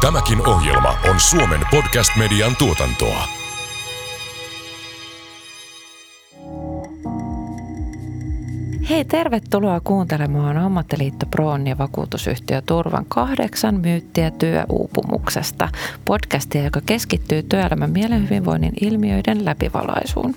[0.00, 3.28] Tämäkin ohjelma on Suomen podcast-median tuotantoa.
[8.90, 15.68] Hei, tervetuloa kuuntelemaan Ammattiliitto Proon ja vakuutusyhtiö Turvan kahdeksan myyttiä työuupumuksesta.
[16.04, 20.34] Podcastia, joka keskittyy työelämän mielenhyvinvoinnin ilmiöiden läpivalaisuun.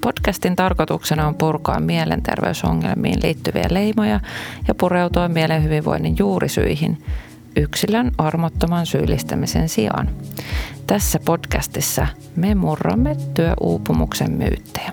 [0.00, 4.20] Podcastin tarkoituksena on purkaa mielenterveysongelmiin liittyviä leimoja
[4.68, 6.98] ja pureutua mielenhyvinvoinnin juurisyihin
[7.56, 10.10] yksilön armottoman syyllistämisen sijaan.
[10.86, 12.06] Tässä podcastissa
[12.36, 14.92] me murramme työuupumuksen myyttejä.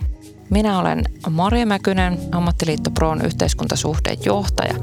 [0.49, 4.73] Minä olen Maria Mäkynen, Ammattiliitto Proon yhteiskuntasuhteen johtaja.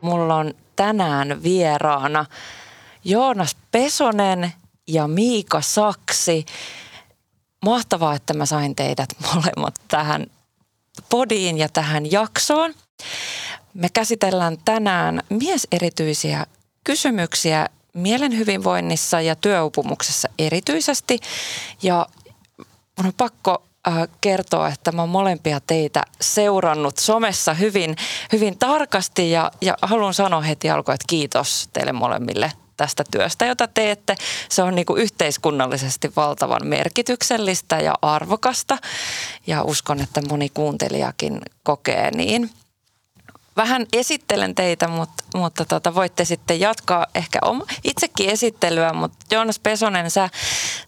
[0.00, 2.24] Mulla on tänään vieraana
[3.04, 4.52] Joonas Pesonen
[4.88, 6.46] ja Miika Saksi.
[7.64, 10.26] Mahtavaa, että mä sain teidät molemmat tähän
[11.08, 12.74] podiin ja tähän jaksoon.
[13.74, 16.46] Me käsitellään tänään mieserityisiä
[16.84, 21.20] kysymyksiä mielenhyvinvoinnissa ja työupumuksessa erityisesti.
[21.82, 22.06] Ja
[22.98, 27.96] mun on pakko äh, kertoa, että mä oon molempia teitä seurannut somessa hyvin,
[28.32, 33.68] hyvin tarkasti ja, ja haluan sanoa heti alkuun, että kiitos teille molemmille tästä työstä, jota
[33.68, 34.16] teette.
[34.48, 38.78] Se on niin kuin yhteiskunnallisesti valtavan merkityksellistä ja arvokasta
[39.46, 42.50] ja uskon, että moni kuuntelijakin kokee niin.
[43.56, 49.58] Vähän esittelen teitä, mutta, mutta tota, voitte sitten jatkaa ehkä oma, itsekin esittelyä, mutta Joonas
[49.58, 50.30] Pesonen, sä,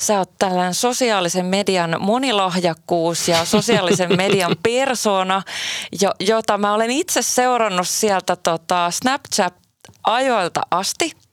[0.01, 5.43] sä oot tällainen sosiaalisen median monilahjakkuus ja sosiaalisen median persona,
[6.01, 11.13] jo, jota mä olen itse seurannut sieltä tota Snapchat-ajoilta asti–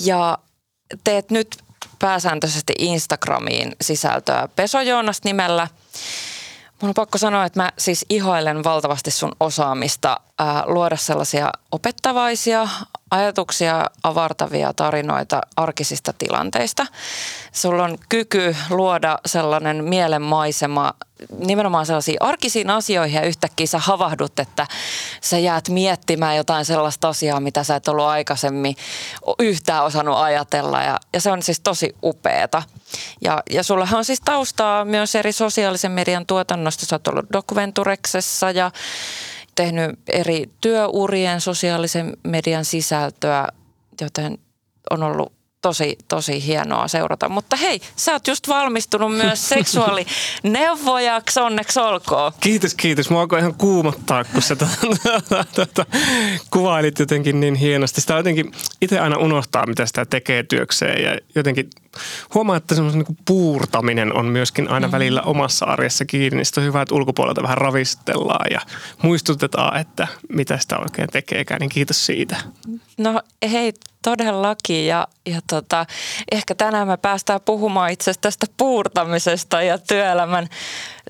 [0.00, 0.38] ja
[1.04, 1.56] teet nyt
[1.98, 5.68] pääsääntöisesti Instagramiin sisältöä Peso Joonas nimellä.
[6.82, 12.68] Mun on pakko sanoa, että mä siis ihoilen valtavasti sun osaamista ää, luoda sellaisia opettavaisia,
[13.10, 16.86] ajatuksia avartavia tarinoita arkisista tilanteista.
[17.52, 20.94] Sulla on kyky luoda sellainen mielenmaisema
[21.38, 24.66] nimenomaan sellaisiin arkisiin asioihin ja yhtäkkiä sä havahdut, että
[25.20, 28.76] sä jäät miettimään jotain sellaista asiaa, mitä sä et ollut aikaisemmin
[29.38, 32.62] yhtään osannut ajatella ja, ja se on siis tosi upeeta.
[33.20, 36.86] Ja, ja sullahan on siis taustaa myös eri sosiaalisen median tuotannosta.
[36.86, 38.70] Sä oot ollut Dokuventureksessa ja
[39.58, 43.48] tehnyt eri työurien sosiaalisen median sisältöä,
[44.00, 44.38] joten
[44.90, 45.32] on ollut
[45.62, 47.28] tosi, tosi hienoa seurata.
[47.28, 52.32] Mutta hei, sä oot just valmistunut myös seksuaalineuvojaksi, onneksi olkoon.
[52.40, 53.10] Kiitos, kiitos.
[53.10, 55.86] Mua alkoi ihan kuumottaa, kun sä tuota, tuota,
[56.50, 58.00] kuvailit jotenkin niin hienosti.
[58.00, 61.70] Sitä jotenkin itse aina unohtaa, mitä sitä tekee työkseen ja jotenkin
[62.34, 64.92] huomaa, että semmoisen niin puurtaminen on myöskin aina mm.
[64.92, 66.36] välillä omassa arjessa kiinni.
[66.36, 68.60] Niin on hyvä, että ulkopuolelta vähän ravistellaan ja
[69.02, 71.60] muistutetaan, että mitä sitä oikein tekeekään.
[71.60, 72.36] Niin kiitos siitä.
[72.98, 73.72] No hei,
[74.02, 74.86] todellakin.
[74.86, 75.86] Ja, ja tota,
[76.32, 80.48] ehkä tänään me päästään puhumaan itse asiassa tästä puurtamisesta ja työelämän,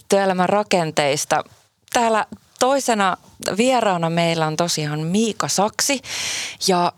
[0.09, 1.45] työelämän rakenteista.
[1.93, 2.27] Täällä
[2.59, 3.17] toisena
[3.57, 6.03] vieraana meillä on tosiaan Miika Saksi
[6.67, 6.93] ja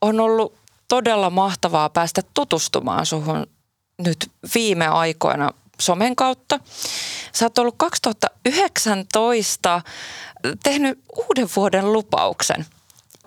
[0.00, 0.61] on ollut
[0.92, 3.46] todella mahtavaa päästä tutustumaan suhun
[3.98, 6.60] nyt viime aikoina somen kautta.
[7.32, 9.80] Sä oot ollut 2019
[10.62, 12.66] tehnyt uuden vuoden lupauksen,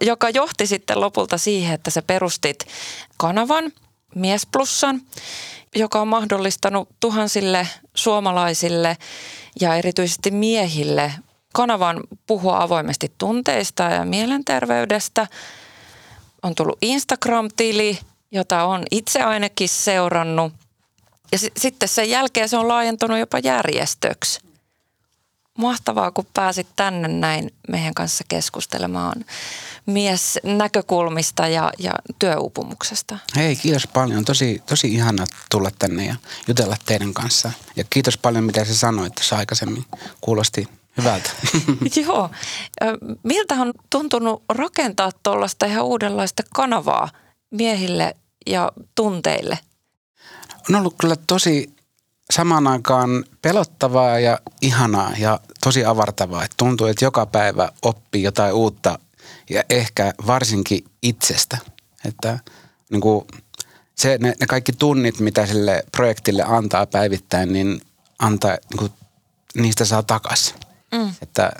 [0.01, 2.57] joka johti sitten lopulta siihen, että sä perustit
[3.17, 3.71] kanavan
[4.15, 5.01] Miesplussan,
[5.75, 8.97] joka on mahdollistanut tuhansille suomalaisille
[9.61, 11.13] ja erityisesti miehille
[11.53, 15.27] kanavan puhua avoimesti tunteista ja mielenterveydestä–
[16.45, 17.99] on tullut Instagram-tili,
[18.31, 20.53] jota on itse ainakin seurannut.
[21.31, 24.39] Ja s- sitten sen jälkeen se on laajentunut jopa järjestöksi.
[25.57, 29.25] Mahtavaa, kun pääsit tänne näin meidän kanssa keskustelemaan
[29.85, 33.17] mies näkökulmista ja, ja työuupumuksesta.
[33.35, 34.25] Hei, kiitos paljon.
[34.25, 36.15] Tosi, tosi ihana tulla tänne ja
[36.47, 37.51] jutella teidän kanssa.
[37.75, 39.85] Ja kiitos paljon, mitä sä sanoit tässä aikaisemmin.
[40.21, 41.29] Kuulosti Hyvältä.
[42.05, 42.29] Joo.
[43.23, 47.09] Miltä on tuntunut rakentaa tuollaista ihan uudenlaista kanavaa
[47.51, 48.15] miehille
[48.47, 49.59] ja tunteille?
[50.69, 51.75] On ollut kyllä tosi
[52.33, 56.43] samaan aikaan pelottavaa ja ihanaa ja tosi avartavaa.
[56.43, 58.99] Et tuntuu, että joka päivä oppii jotain uutta
[59.49, 61.57] ja ehkä varsinkin itsestä.
[62.05, 62.39] Että
[62.89, 63.25] niin kuin
[63.95, 67.81] se, ne, ne kaikki tunnit, mitä sille projektille antaa päivittäin, niin
[68.19, 68.91] antaa, niin kuin,
[69.55, 70.55] niistä saa takaisin.
[70.97, 71.13] Mm.
[71.21, 71.51] Että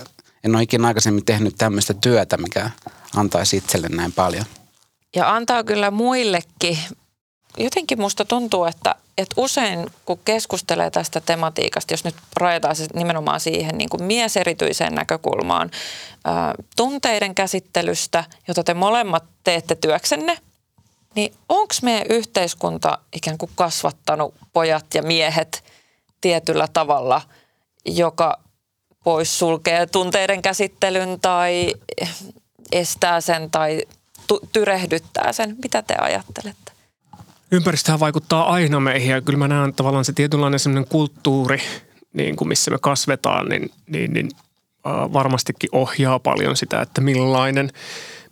[0.43, 2.69] en ole ikinä aikaisemmin tehnyt tämmöistä työtä, mikä
[3.15, 4.45] antaisi itselle näin paljon.
[5.15, 6.77] Ja antaa kyllä muillekin
[7.57, 13.39] jotenkin musta tuntuu, että, että usein kun keskustelee tästä tematiikasta, jos nyt rajataan se nimenomaan
[13.39, 15.71] siihen niin kuin mieserityiseen näkökulmaan
[16.25, 20.37] ää, tunteiden käsittelystä, jota te molemmat teette työksenne,
[21.15, 25.63] niin onko meidän yhteiskunta ikään kuin kasvattanut pojat ja miehet
[26.21, 27.21] tietyllä tavalla,
[27.85, 28.39] joka
[29.06, 31.74] pois sulkee tunteiden käsittelyn tai
[32.72, 33.81] estää sen tai
[34.52, 35.56] tyrehdyttää sen?
[35.63, 36.72] Mitä te ajattelette?
[37.52, 41.62] Ympäristöhän vaikuttaa aina meihin ja kyllä mä näen tavallaan se tietynlainen sellainen kulttuuri,
[42.13, 44.30] niin kuin missä me kasvetaan, niin, niin, niin
[44.88, 47.72] äh, varmastikin ohjaa paljon sitä, että millainen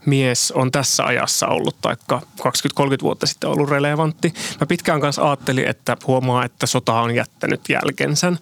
[0.05, 2.45] mies on tässä ajassa ollut, taikka 20-30
[3.01, 4.33] vuotta sitten ollut relevantti.
[4.59, 8.33] Mä pitkään kanssa ajattelin, että huomaa, että sota on jättänyt jälkensä,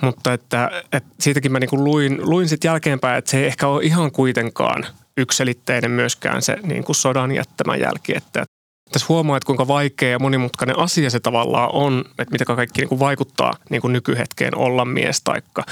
[0.00, 3.84] mutta että, että siitäkin mä niin luin, luin sitten jälkeenpäin, että se ei ehkä ole
[3.84, 4.86] ihan kuitenkaan
[5.16, 8.44] ykselitteinen myöskään se niin kuin sodan jättämä jälki, että
[8.92, 12.88] tässä huomaa, että kuinka vaikea ja monimutkainen asia se tavallaan on, että mitä kaikki niin
[12.88, 15.64] kuin vaikuttaa niin kuin nykyhetkeen olla mies, taikka,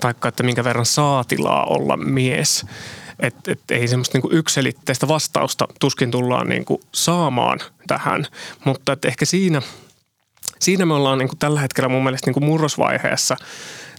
[0.00, 2.66] taikka että minkä verran saa tilaa olla mies.
[3.20, 8.26] Että et ei semmoista niin ykselitteistä vastausta tuskin tullaan niin kuin saamaan tähän,
[8.64, 9.62] mutta että ehkä siinä,
[10.58, 13.36] siinä me ollaan niin kuin tällä hetkellä mun mielestä niin kuin murrosvaiheessa.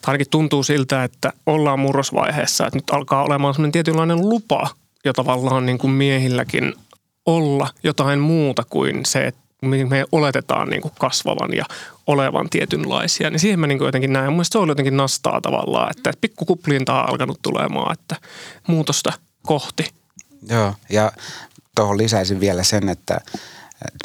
[0.08, 4.70] Ainakin tuntuu siltä, että ollaan murrosvaiheessa, että nyt alkaa olemaan semmoinen tietynlainen lupa
[5.06, 6.74] jo tavallaan niin kuin miehilläkin
[7.26, 11.66] olla jotain muuta kuin se, että me oletetaan niin kuin kasvavan ja
[12.08, 14.34] olevan tietynlaisia, niin siihen mä niin jotenkin näen.
[14.34, 18.16] Mun se on jotenkin nastaa tavallaan, että pikkukuplinta on alkanut tulemaan, että
[18.68, 19.14] muutosta
[19.44, 19.86] kohti.
[20.50, 21.12] Joo, ja
[21.76, 23.22] tuohon lisäisin vielä sen, että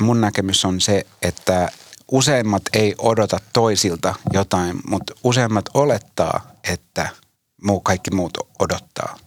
[0.01, 1.69] mun näkemys on se, että
[2.13, 7.09] useimmat ei odota toisilta jotain, mutta useimmat olettaa, että
[7.63, 9.19] muu, kaikki muut odottaa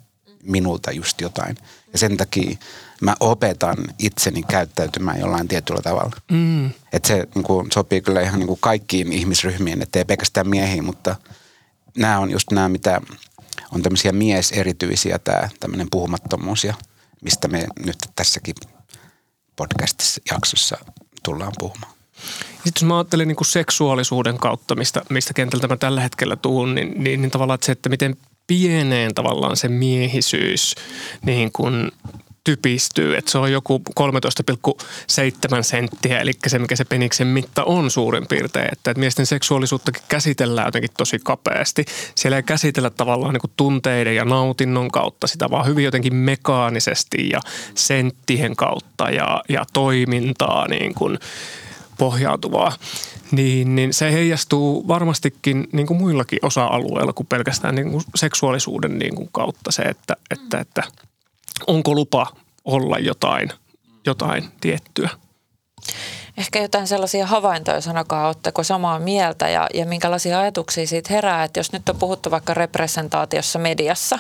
[0.44, 1.58] minulta just jotain.
[1.94, 2.58] Ja sen takia
[3.02, 6.16] mä opetan itseni käyttäytymään jollain tietyllä tavalla.
[6.32, 6.66] Mm.
[6.94, 11.16] Että se niin kuin, sopii kyllä ihan niin kuin kaikkiin ihmisryhmiin, ettei pelkästään miehiin, mutta
[11.98, 13.02] nämä on just nämä, mitä
[13.72, 16.74] on tämmöisiä mieserityisiä, tämä tämmöinen puhumattomuus ja
[17.22, 18.56] mistä me nyt tässäkin
[19.56, 20.78] podcastissa jaksossa
[21.24, 21.94] tullaan puhumaan.
[22.54, 26.76] Sitten jos mä ajattelen niin kuin seksuaalisuuden kautta, mistä, mistä kentältä mä tällä hetkellä tuun,
[26.76, 28.18] niin, niin, niin tavallaan että se, että miten
[28.48, 30.76] pieneen tavallaan se miehisyys
[31.26, 31.92] niin kuin
[32.48, 38.28] typistyy, että se on joku 13,7 senttiä, eli se mikä se peniksen mitta on suurin
[38.28, 41.86] piirtein, että, että miesten seksuaalisuuttakin käsitellään jotenkin tosi kapeasti.
[42.16, 47.30] Siellä ei käsitellä tavallaan niin kuin tunteiden ja nautinnon kautta sitä, vaan hyvin jotenkin mekaanisesti
[47.30, 47.40] ja
[47.76, 51.20] senttien kautta ja, ja toimintaa niin kuin
[51.98, 52.72] pohjautuvaa
[53.32, 59.16] niin, niin se heijastuu varmastikin niin kuin muillakin osa-alueilla kuin pelkästään niin kuin seksuaalisuuden niin
[59.16, 60.84] kuin kautta se, että, että, että
[61.68, 62.28] onko lupa
[62.66, 63.50] olla jotain,
[64.06, 65.10] jotain tiettyä.
[66.38, 71.60] Ehkä jotain sellaisia havaintoja, sanokaa, oletteko samaa mieltä ja, ja minkälaisia ajatuksia siitä herää, että
[71.60, 74.20] jos nyt on puhuttu vaikka representaatiossa mediassa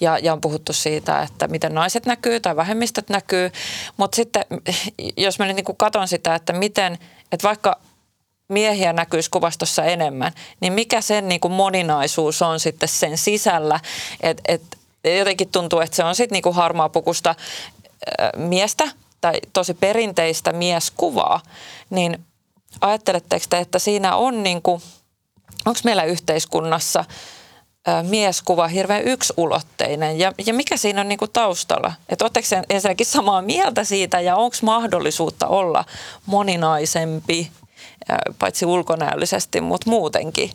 [0.00, 3.50] ja, ja on puhuttu siitä, että miten naiset näkyy tai vähemmistöt näkyy,
[3.96, 4.44] mutta sitten
[5.16, 6.98] jos mä niin katson sitä, että miten,
[7.32, 7.80] että vaikka
[8.48, 13.80] miehiä näkyisi kuvastossa enemmän, niin mikä sen niin kuin moninaisuus on sitten sen sisällä,
[14.20, 14.77] että et,
[15.16, 17.34] jotenkin tuntuu, että se on sitten niin kuin harmaapukusta
[18.36, 18.84] miestä
[19.20, 21.40] tai tosi perinteistä mieskuvaa,
[21.90, 22.24] niin
[22.80, 24.82] ajatteletteko te, että siinä on niin kuin,
[25.66, 27.04] onko meillä yhteiskunnassa
[28.02, 31.92] mieskuva hirveän yksulotteinen ja, ja mikä siinä on niin kuin taustalla?
[32.08, 35.84] Että oletteko ensinnäkin samaa mieltä siitä ja onko mahdollisuutta olla
[36.26, 37.50] moninaisempi
[38.38, 40.50] paitsi ulkonäöllisesti, mutta muutenkin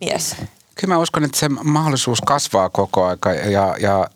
[0.00, 0.36] mies.
[0.80, 4.10] Kyllä mä uskon, että se mahdollisuus kasvaa koko aika ja, ja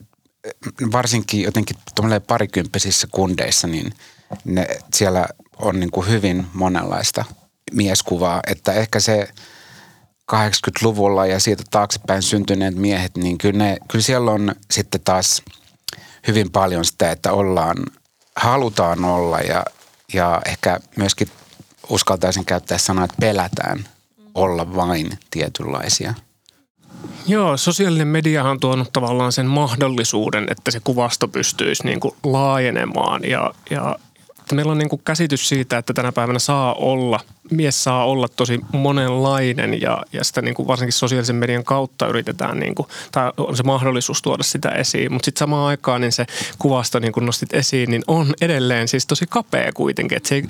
[0.92, 1.76] varsinkin jotenkin
[2.26, 3.92] parikymppisissä kundeissa, niin
[4.44, 5.26] ne, siellä
[5.59, 7.25] on niin kuin hyvin monenlaista
[7.73, 9.28] mieskuvaa, että ehkä se
[10.33, 15.42] 80-luvulla ja siitä taaksepäin syntyneet miehet, niin kyllä, ne, kyllä siellä on sitten taas
[16.26, 17.76] hyvin paljon sitä, että ollaan,
[18.37, 19.64] halutaan olla ja,
[20.12, 21.28] ja ehkä myöskin
[21.88, 23.88] uskaltaisin käyttää sanaa, että pelätään
[24.35, 26.14] olla vain tietynlaisia.
[27.26, 33.25] Joo, sosiaalinen mediahan on tuonut tavallaan sen mahdollisuuden, että se kuvasto pystyisi niin kuin laajenemaan
[33.25, 33.96] ja, ja
[34.52, 37.20] meillä on niin kuin käsitys siitä, että tänä päivänä saa olla–
[37.50, 42.60] mies saa olla tosi monenlainen ja, ja sitä niin kuin varsinkin sosiaalisen median kautta yritetään,
[42.60, 45.12] niin kuin, tai on se mahdollisuus tuoda sitä esiin.
[45.12, 46.26] Mutta sitten samaan aikaan niin se
[46.58, 50.16] kuvasto, niin kuin nostit esiin, niin on edelleen siis tosi kapea kuitenkin.
[50.16, 50.42] Et se,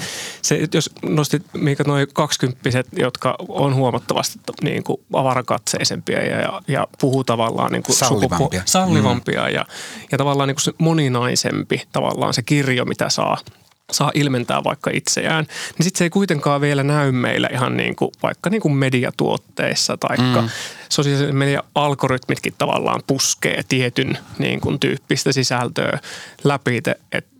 [0.42, 6.86] se, jos nostit Miika noin kaksikymppiset, jotka on huomattavasti niin kuin avarakatseisempia ja, ja, ja
[7.00, 9.54] puhuu tavallaan niin kuin sallivampia, sukupu- sallivampia mm.
[9.54, 9.66] ja,
[10.12, 13.38] ja tavallaan niin kuin se moninaisempi tavallaan se kirjo, mitä saa–
[13.92, 15.46] saa ilmentää vaikka itseään,
[15.78, 19.96] niin sitten se ei kuitenkaan vielä näy meillä ihan niin kuin, vaikka niin kuin mediatuotteissa
[19.96, 20.48] tai mm.
[20.88, 25.98] sosiaalisen median algoritmitkin tavallaan puskee tietyn niin kuin tyyppistä sisältöä
[26.44, 26.94] läpi, että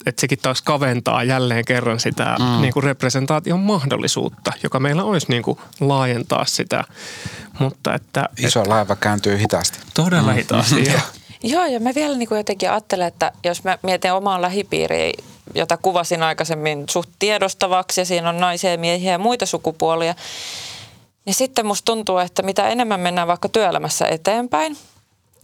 [0.06, 2.60] et sekin taas kaventaa jälleen kerran sitä mm.
[2.60, 6.84] niin kuin representaation mahdollisuutta, joka meillä olisi niin kuin laajentaa sitä.
[7.58, 9.78] Mutta että, Iso et, laiva kääntyy hitaasti.
[9.94, 10.36] Todella mm.
[10.36, 11.00] hitaasti, joo.
[11.42, 15.12] Joo, ja mä vielä niin kuin jotenkin ajattelen, että jos mä mietin omaa lähipiiriä,
[15.54, 20.14] jota kuvasin aikaisemmin suht tiedostavaksi, ja siinä on naisia ja miehiä ja muita sukupuolia,
[21.24, 24.76] niin sitten musta tuntuu, että mitä enemmän mennään vaikka työelämässä eteenpäin,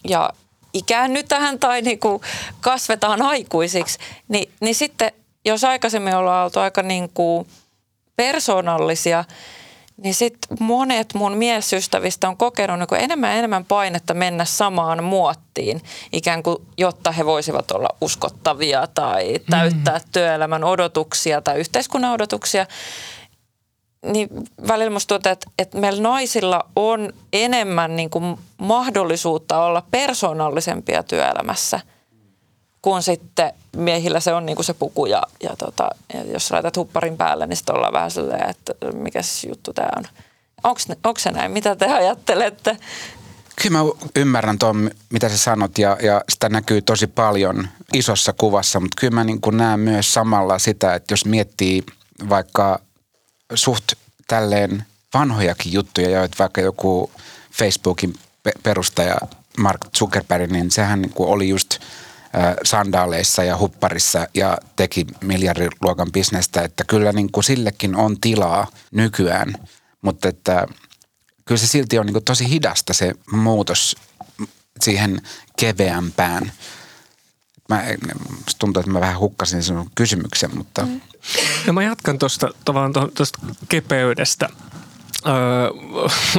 [0.08, 0.30] ja
[0.72, 2.22] ikäännytään tai niin kuin
[2.60, 5.12] kasvetaan aikuisiksi, niin, niin sitten
[5.44, 7.48] jos aikaisemmin ollaan oltu aika niin kuin
[8.16, 9.24] persoonallisia–
[10.02, 15.82] niin sitten monet mun miesystävistä on kokenut niin enemmän ja enemmän painetta mennä samaan muottiin,
[16.12, 20.04] ikään kuin jotta he voisivat olla uskottavia tai täyttää mm.
[20.12, 22.66] työelämän odotuksia tai yhteiskunnan odotuksia.
[24.06, 24.28] Niin
[24.68, 31.80] välillä musta tuntuu, että, että meillä naisilla on enemmän niin kuin mahdollisuutta olla persoonallisempia työelämässä–
[32.82, 36.76] kun sitten miehillä se on niin kuin se puku ja, ja, tota, ja jos laitat
[36.76, 40.04] hupparin päälle, niin sitten ollaan vähän silleen, että mikä juttu tämä on.
[40.64, 41.52] Onko se näin?
[41.52, 42.76] Mitä te ajattelette?
[43.62, 48.80] Kyllä mä ymmärrän tuon, mitä sä sanot ja, ja sitä näkyy tosi paljon isossa kuvassa,
[48.80, 51.82] mutta kyllä mä niin näen myös samalla sitä, että jos miettii
[52.28, 52.80] vaikka
[53.54, 53.92] suht
[54.28, 54.84] tälleen
[55.14, 57.10] vanhojakin juttuja, joita vaikka joku
[57.52, 58.14] Facebookin
[58.62, 59.16] perustaja
[59.58, 61.78] Mark Zuckerberg, niin sehän niin oli just–
[62.64, 69.54] sandaaleissa ja hupparissa ja teki miljardiluokan bisnestä, että kyllä niin kuin sillekin on tilaa nykyään,
[70.02, 70.66] mutta että
[71.44, 73.96] kyllä se silti on niin kuin tosi hidasta se muutos
[74.80, 75.22] siihen
[75.58, 76.52] keveämpään.
[77.68, 77.84] Mä,
[78.58, 80.86] tuntuu, että mä vähän hukkasin sinun kysymyksen, mutta...
[80.86, 81.00] Mm.
[81.66, 82.48] Ja mä jatkan tuosta
[83.14, 84.48] tuosta kepeydestä.
[85.26, 85.70] Öö,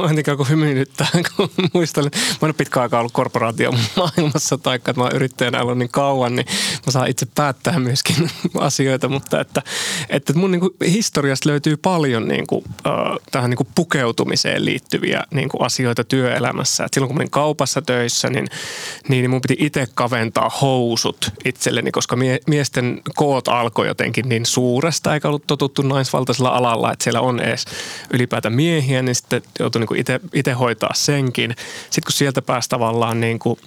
[0.14, 2.10] tiedä, kun hymyilyttää, kun muistelen.
[2.14, 5.88] Mä en ole pitkään aikaa ollut korporaatio maailmassa, tai että mä oon yrittäjänä ollut niin
[5.88, 6.46] kauan, niin
[6.86, 9.62] mä saan itse päättää myöskin asioita, mutta että,
[10.08, 12.92] että mun niin kuin historiasta löytyy paljon niin kuin, äh,
[13.30, 16.84] tähän niin kuin pukeutumiseen liittyviä niin kuin asioita työelämässä.
[16.84, 18.46] Et silloin kun mä olin kaupassa töissä, niin,
[19.08, 25.14] niin mun piti itse kaventaa housut itselleni, koska mie, miesten koot alkoi jotenkin niin suuresta,
[25.14, 27.64] eikä ollut totuttu naisvaltaisella alalla, että siellä on edes
[28.12, 31.54] ylipäätään mie- miehiä, niin sitten joutui niin itse hoitaa senkin.
[31.82, 33.58] Sitten kun sieltä pääsi tavallaan niin kuin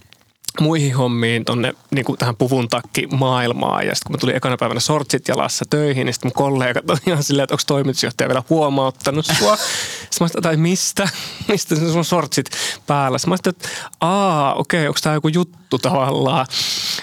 [0.61, 3.87] muihin hommiin tonne niin kuin tähän puvun takki maailmaan.
[3.87, 6.97] Ja sitten kun mä tulin ekana päivänä sortsit jalassa töihin, niin sitten mun kollegat on
[7.07, 9.57] ihan silleen, että onko toimitusjohtaja vielä huomauttanut sua.
[10.09, 11.09] sitten mä tai mistä?
[11.47, 12.49] Mistä sun sortsit
[12.87, 13.17] päällä?
[13.17, 13.69] Sitten mä että
[13.99, 16.45] aa, okei, okay, onko tämä joku juttu tavallaan?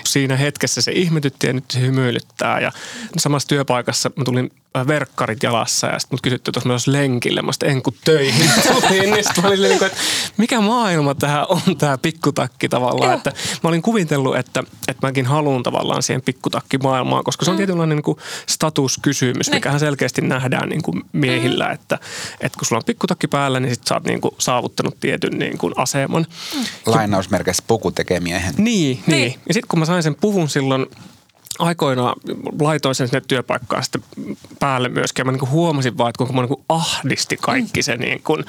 [0.05, 2.61] Siinä hetkessä se ihmetytti ja nyt se hymyilyttää.
[2.61, 2.73] Ja
[3.17, 7.43] samassa työpaikassa mä tulin Äh, verkkarit jalassa ja sitten mut kysyttiin, että jos lenkille.
[7.43, 9.11] Mä en kun töihin tulin.
[9.11, 9.99] niin sitten mä olin niin kuin, että
[10.37, 13.14] mikä maailma tämä on tämä pikkutakki tavallaan.
[13.14, 17.59] Että mä olin kuvitellut, että, että mäkin haluan tavallaan siihen pikkutakkimaailmaan, koska se on mm.
[17.59, 19.57] tietynlainen niin kuin statuskysymys, niin.
[19.57, 21.75] mikähän selkeästi nähdään niin kuin miehillä, mm.
[21.75, 21.99] että,
[22.41, 25.59] että kun sulla on pikkutakki päällä, niin sit sä oot niin kuin saavuttanut tietyn niin
[25.59, 26.26] kuin aseman.
[26.57, 26.64] Mm.
[26.87, 28.55] Lainausmerkeissä puku tekee miehen.
[28.64, 29.21] Niin, niin.
[29.21, 29.40] niin.
[29.49, 30.87] Ja sitten kun mä sain sen puvun silloin
[31.59, 32.14] aikoina
[32.61, 34.02] laitoin sen sinne työpaikkaan sitten
[34.59, 35.21] päälle myöskin.
[35.21, 38.45] Ja mä niin huomasin vaan, että kuinka mä niin ahdisti kaikki se, niin kuin,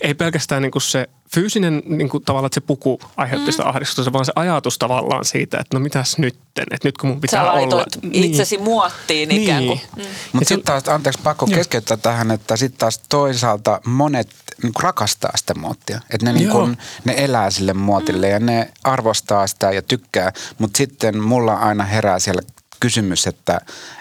[0.00, 3.68] ei pelkästään niin kuin se fyysinen niin kuin, tavallaan, että se puku aiheutti sitä mm.
[3.68, 7.44] ahdistusta, vaan se ajatus tavallaan siitä, että no mitäs nytten, että nyt kun mun pitää
[7.44, 7.86] Sä olla.
[8.12, 8.64] itsesi niin.
[8.64, 9.42] muottiin niin.
[9.42, 9.80] ikään kuin.
[9.96, 10.02] Mm.
[10.32, 14.28] Mutta sitten taas, anteeksi pakko keskeyttää tähän, että sitten taas toisaalta monet
[14.62, 16.00] niin rakastaa sitä muottia.
[16.10, 18.32] Että ne, niin kun, ne elää sille muotille mm.
[18.32, 22.42] ja ne arvostaa sitä ja tykkää, mutta sitten mulla aina herää siellä
[22.80, 23.60] kysymys, että,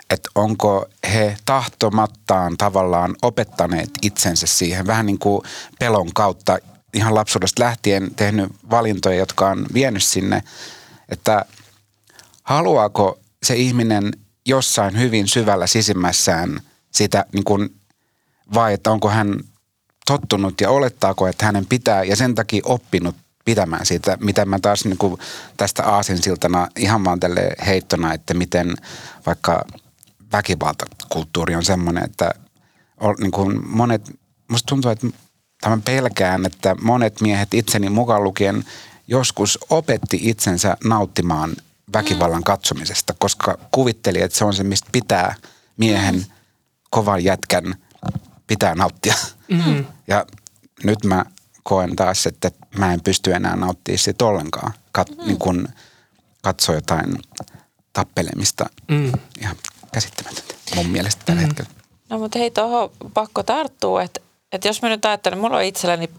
[0.10, 5.42] että onko he tahtomattaan tavallaan opettaneet itsensä siihen vähän niin kuin
[5.80, 6.58] pelon kautta
[6.94, 10.44] ihan lapsuudesta lähtien tehnyt valintoja, jotka on vienyt sinne,
[11.10, 11.46] että
[12.44, 14.12] haluaako se ihminen
[14.46, 17.76] jossain hyvin syvällä sisimmässään sitä niin kuin,
[18.54, 19.40] vai että onko hän
[20.06, 24.86] tottunut ja olettaako, että hänen pitää ja sen takia oppinut pitämään siitä, mitä mä taas
[24.86, 25.18] niin kuin
[25.58, 28.76] tästä aasinsiltana ihan vaan tälle heittona, että miten
[29.26, 29.66] vaikka
[30.32, 32.32] väkivaltakulttuuri on semmoinen, että
[33.20, 34.12] niin kuin monet,
[34.48, 35.08] musta tuntuu, että
[35.62, 38.66] tämän pelkään, että monet miehet itseni mukaan lukien
[39.08, 41.56] joskus opetti itsensä nauttimaan
[41.94, 45.36] väkivallan katsomisesta, koska kuvitteli, että se on se, mistä pitää
[45.78, 46.26] miehen
[46.90, 47.76] kovan jätkän
[48.48, 49.16] pitää nauttia.
[49.48, 49.86] Mm.
[50.08, 50.26] Ja
[50.84, 51.26] nyt mä
[51.64, 54.74] koen taas, että mä en pysty enää nauttimaan siitä ollenkaan.
[54.92, 55.26] Kat, mm.
[55.26, 55.68] niin kun
[56.42, 57.20] katso jotain
[57.94, 59.12] tappelemista mm.
[59.42, 59.56] ihan
[59.92, 61.48] käsittämätöntä mun mielestä tällä mm.
[61.48, 61.70] hetkellä.
[62.10, 64.22] No mutta hei, tuohon pakko tarttua, että,
[64.52, 66.10] että jos mä nyt ajattelen, mulla on itselleni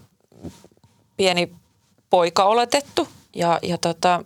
[1.17, 1.51] pieni
[2.09, 4.23] poika oletettu ja, ja tota,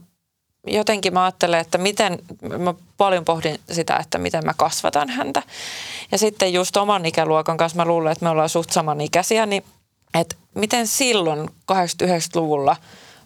[0.68, 2.20] jotenkin mä ajattelen, että miten,
[2.58, 5.44] mä paljon pohdin sitä, että miten mä kasvatan häntä.
[6.12, 9.64] Ja sitten just oman ikäluokan kanssa mä luulen, että me ollaan suht samanikäisiä, niin
[10.14, 12.76] että miten silloin 89-luvulla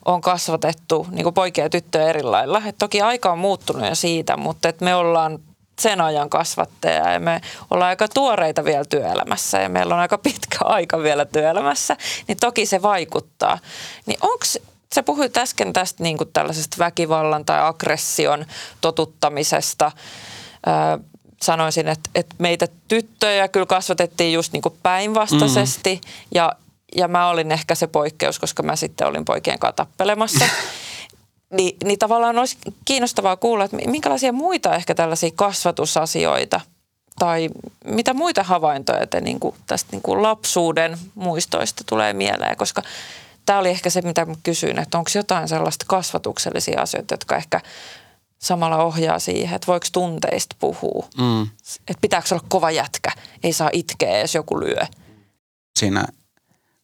[0.06, 2.62] on kasvatettu niin poikia ja tyttöjä eri lailla.
[2.66, 5.40] Et toki aika on muuttunut jo siitä, mutta että me ollaan
[5.80, 10.58] sen ajan kasvattaja ja me ollaan aika tuoreita vielä työelämässä ja meillä on aika pitkä
[10.62, 13.60] aika vielä työelämässä, niin toki se vaikuttaa.
[14.06, 14.46] Niin onko
[14.96, 18.46] Sä puhuit äsken tästä niin kuin tällaisesta väkivallan tai aggression
[18.82, 19.92] totuttamisesta.
[21.46, 26.12] Sanoisin, että, että meitä tyttöjä kyllä kasvatettiin just niin kuin päinvastaisesti mm.
[26.36, 26.52] ja,
[26.96, 30.46] ja mä olin ehkä se poikkeus, koska mä sitten olin poikien kanssa tappelemassa.
[31.58, 36.62] Ni, niin tavallaan olisi kiinnostavaa kuulla, että minkälaisia muita ehkä tällaisia kasvatusasioita
[37.20, 37.50] tai
[37.86, 42.82] mitä muita havaintoja te niin kuin tästä niin kuin lapsuuden muistoista tulee mieleen, koska
[43.46, 47.62] tämä oli ehkä se, mitä mä kysyin, että onko jotain sellaista kasvatuksellisia asioita, jotka ehkä
[48.40, 51.08] samalla ohjaa siihen, että voiko tunteista puhua.
[51.18, 51.42] Mm.
[51.78, 53.12] Että pitääkö olla kova jätkä,
[53.44, 54.86] ei saa itkeä, jos joku lyö.
[55.80, 56.06] Siinä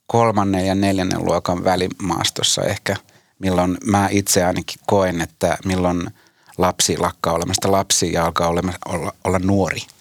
[0.07, 2.95] kolmannen ja neljännen luokan välimaastossa ehkä,
[3.39, 6.09] milloin mä itse ainakin koen, että milloin
[6.57, 9.81] lapsi lakkaa olemasta lapsi ja alkaa olla, olla, olla nuori–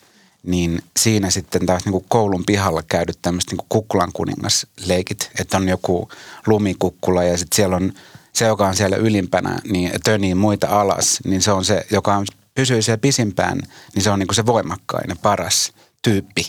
[0.43, 5.69] niin siinä sitten taas niin kuin koulun pihalla käydyt tämmöiset niin kukkulan kuningasleikit, että on
[5.69, 6.09] joku
[6.47, 7.93] lumikukkula ja sitten siellä on
[8.33, 12.27] se, joka on siellä ylimpänä, niin tönii muita alas, niin se on se, joka on,
[12.55, 13.61] pysyy siellä pisimpään,
[13.95, 15.73] niin se on niin se voimakkain paras
[16.03, 16.47] tyyppi.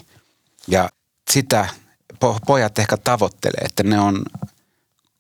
[0.68, 0.90] Ja
[1.32, 1.70] sitä
[2.46, 4.26] pojat ehkä tavoittelee, että ne on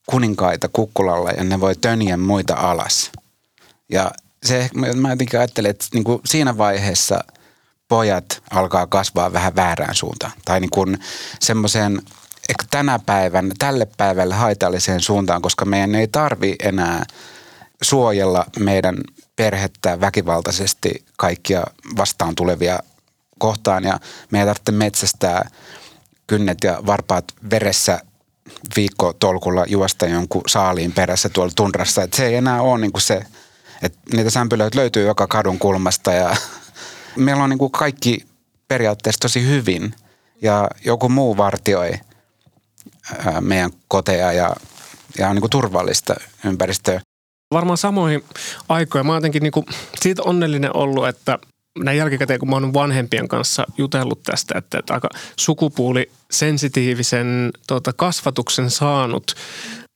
[0.05, 3.11] kuninkaita kukkulalla ja ne voi töniä muita alas.
[3.89, 4.11] Ja
[4.45, 7.23] se, mä jotenkin ajattelen, että niin kuin siinä vaiheessa–
[7.91, 10.31] pojat alkaa kasvaa vähän väärään suuntaan.
[10.45, 10.99] Tai niin kuin
[11.39, 12.01] semmoiseen
[12.71, 17.05] tänä päivän, tälle päivälle haitalliseen suuntaan, koska meidän ei tarvi enää
[17.81, 18.97] suojella meidän
[19.35, 21.63] perhettä väkivaltaisesti kaikkia
[21.97, 22.79] vastaan tulevia
[23.39, 23.99] kohtaan ja
[24.31, 25.49] meidän tarvitsee metsästää
[26.27, 27.99] kynnet ja varpaat veressä
[28.75, 32.03] viikko tolkulla juosta jonkun saaliin perässä tuolla tundrassa.
[32.03, 33.25] Et se ei enää ole niin kuin se,
[33.81, 36.35] että niitä sämpylöitä löytyy joka kadun kulmasta ja
[37.15, 38.25] meillä on niin kuin kaikki
[38.67, 39.95] periaatteessa tosi hyvin
[40.41, 41.91] ja joku muu vartioi
[43.41, 44.55] meidän koteja ja,
[45.17, 47.01] ja on niin kuin turvallista ympäristöä.
[47.53, 48.23] Varmaan samoihin
[48.69, 49.05] aikoihin.
[49.05, 49.65] Mä oon jotenkin niin kuin
[50.01, 51.39] siitä onnellinen ollut, että
[51.79, 55.09] näin jälkikäteen, kun mä oon vanhempien kanssa jutellut tästä, että, että aika
[55.39, 59.35] sukupuoli sensitiivisen tota, kasvatuksen saanut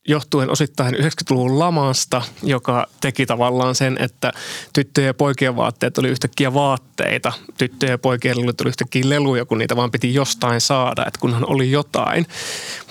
[0.08, 4.32] johtuen osittain 90-luvun lamasta, joka teki tavallaan sen, että
[4.74, 7.32] tyttöjen ja poikien vaatteet oli yhtäkkiä vaatteita.
[7.58, 11.50] Tyttöjen ja poikien lelut oli yhtäkkiä leluja, kun niitä vaan piti jostain saada, että kunhan
[11.50, 12.26] oli jotain.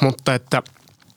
[0.00, 0.62] Mutta että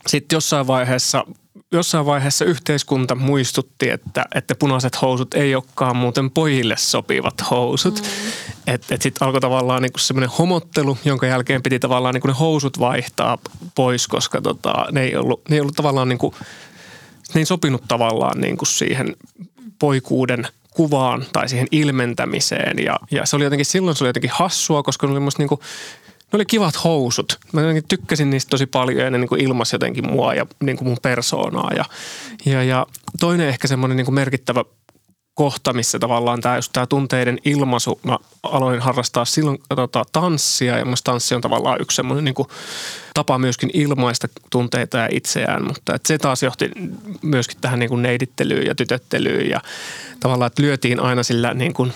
[0.08, 1.26] sitten jossain vaiheessa
[1.72, 8.02] jossain vaiheessa yhteiskunta muistutti, että, että punaiset housut ei olekaan muuten pojille sopivat housut.
[8.02, 8.47] Mm.
[8.68, 12.80] Että et sitten alkoi tavallaan niinku semmoinen homottelu, jonka jälkeen piti tavallaan niinku ne housut
[12.80, 13.38] vaihtaa
[13.76, 16.36] pois, koska tota, ne, ei ollut, ne ei ollut tavallaan niinku,
[17.34, 19.16] ne ei sopinut tavallaan niinku siihen
[19.80, 22.84] poikuuden kuvaan tai siihen ilmentämiseen.
[22.84, 25.60] Ja, ja se oli jotenkin, silloin se oli jotenkin hassua, koska ne oli musta niinku
[26.32, 27.40] ne oli kivat housut.
[27.54, 30.88] Mä tykkäsin niistä tosi paljon ja ne niin kuin ilmasi jotenkin mua ja niin kuin
[30.88, 31.72] mun persoonaa.
[31.76, 31.86] Ja,
[32.46, 32.88] ja, ja
[33.20, 34.66] toinen ehkä semmoinen niin kuin merkittävä
[35.38, 40.86] kohta, missä tavallaan tämä, just tämä tunteiden ilmaisu, mä aloin harrastaa silloin tota, tanssia ja
[40.86, 42.48] mun tanssi on tavallaan yksi semmoinen niin kuin,
[43.14, 46.70] tapa myöskin ilmaista tunteita ja itseään, mutta et se taas johti
[47.22, 49.62] myöskin tähän niin kuin neidittelyyn ja tytöttelyyn ja
[50.20, 51.94] tavallaan, että lyötiin aina sillä niin kuin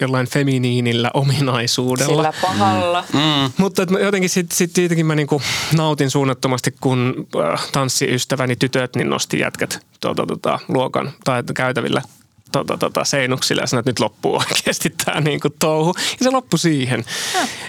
[0.00, 2.12] jollain feminiinillä ominaisuudella.
[2.12, 3.04] Sillä pahalla.
[3.12, 3.18] Mm.
[3.18, 3.50] Mm.
[3.56, 5.42] Mutta et jotenkin sitten sit tietenkin mä niinku
[5.76, 12.02] nautin suunnattomasti, kun äh, tanssiystäväni tytöt niin nosti jätkät tuota, tuota, luokan tai käytävillä
[12.54, 15.94] tota, tota, seinuksille ja sanoi, että nyt loppuu oikeasti tämä niinku touhu.
[15.96, 17.04] Ja se loppui siihen.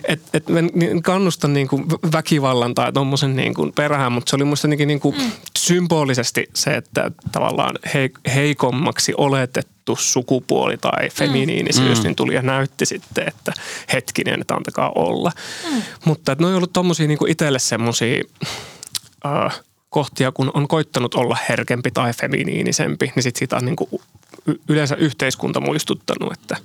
[0.03, 0.61] Että et mä
[1.03, 5.31] kannustan niinku väkivallan tai tuommoisen niinku perään, mutta se oli musta niinku mm.
[5.57, 7.75] symbolisesti se, että tavallaan
[8.35, 12.03] heikommaksi oletettu sukupuoli tai feminiinisyys mm.
[12.03, 13.53] niin tuli ja näytti sitten, että
[13.93, 15.31] hetkinen, että antakaa olla.
[15.71, 15.81] Mm.
[16.05, 18.23] Mutta että ne on ollut tommosia niinku itselle semmosia...
[19.25, 19.59] Äh,
[19.95, 23.89] kohtia, kun on koittanut olla herkempi tai feminiinisempi, niin sit siitä on niin kuin
[24.69, 26.57] yleensä yhteiskunta muistuttanut, että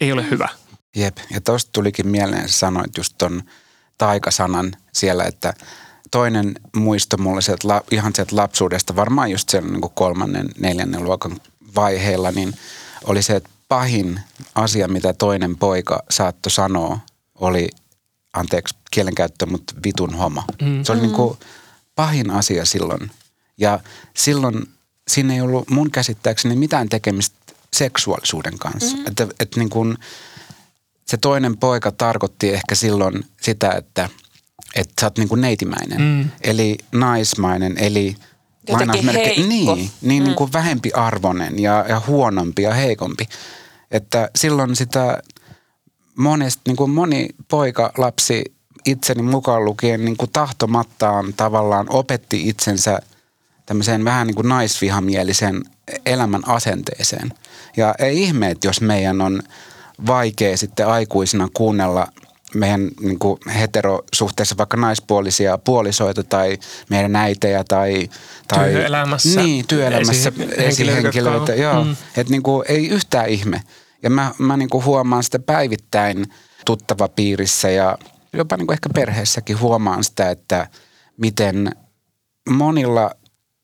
[0.00, 0.48] ei ole hyvä.
[0.96, 3.42] Jep, ja tuosta tulikin mieleen, sanoit just ton
[3.98, 5.54] taikasanan siellä, että
[6.10, 11.36] toinen muisto mulle sieltä, ihan sieltä lapsuudesta, varmaan just siellä niin kuin kolmannen, neljännen luokan
[11.76, 12.54] vaiheella, niin
[13.04, 14.20] oli se, että pahin
[14.54, 16.98] asia, mitä toinen poika saattoi sanoa,
[17.34, 17.68] oli,
[18.32, 20.42] anteeksi kielenkäyttö, mutta vitun homo.
[20.62, 20.84] Mm.
[20.84, 21.38] Se oli niin kuin
[21.98, 23.10] pahin asia silloin.
[23.56, 23.80] Ja
[24.16, 24.68] silloin
[25.08, 27.36] siinä ei ollut mun käsittääkseni mitään tekemistä
[27.72, 28.96] seksuaalisuuden kanssa.
[28.96, 29.06] Mm.
[29.06, 29.96] Että, että niin kuin,
[31.06, 34.08] se toinen poika tarkoitti ehkä silloin sitä, että,
[34.74, 36.00] että sä oot niin kuin neitimäinen.
[36.00, 36.30] Mm.
[36.40, 38.16] Eli naismainen, eli
[39.14, 39.74] heikko.
[39.74, 40.26] Niin, niin, mm.
[40.26, 43.28] niin kuin vähempi arvoinen ja, ja huonompi ja heikompi.
[43.90, 45.22] Että silloin sitä
[46.14, 52.98] monesti, niin kuin moni poika, lapsi itseni mukaan lukien niin kuin tahtomattaan tavallaan opetti itsensä
[53.66, 55.62] tämmöiseen vähän niin kuin naisvihamieliseen
[56.06, 57.32] elämän asenteeseen.
[57.76, 59.42] Ja ei ihme, että jos meidän on
[60.06, 62.06] vaikea sitten aikuisina kuunnella
[62.54, 66.58] meidän niin kuin heterosuhteessa vaikka naispuolisia puolisoita tai
[66.90, 68.10] meidän äitejä tai...
[68.48, 69.42] tai työelämässä.
[69.42, 71.54] Niin, työelämässä esihenkilöitä.
[71.54, 71.96] Joo, mm.
[72.16, 73.62] että niin kuin, ei yhtään ihme.
[74.02, 76.26] Ja mä, mä niin kuin huomaan sitä päivittäin
[76.64, 77.98] tuttava piirissä ja
[78.38, 80.68] jopa niin kuin ehkä perheessäkin huomaan sitä, että
[81.16, 81.76] miten
[82.50, 83.10] monilla,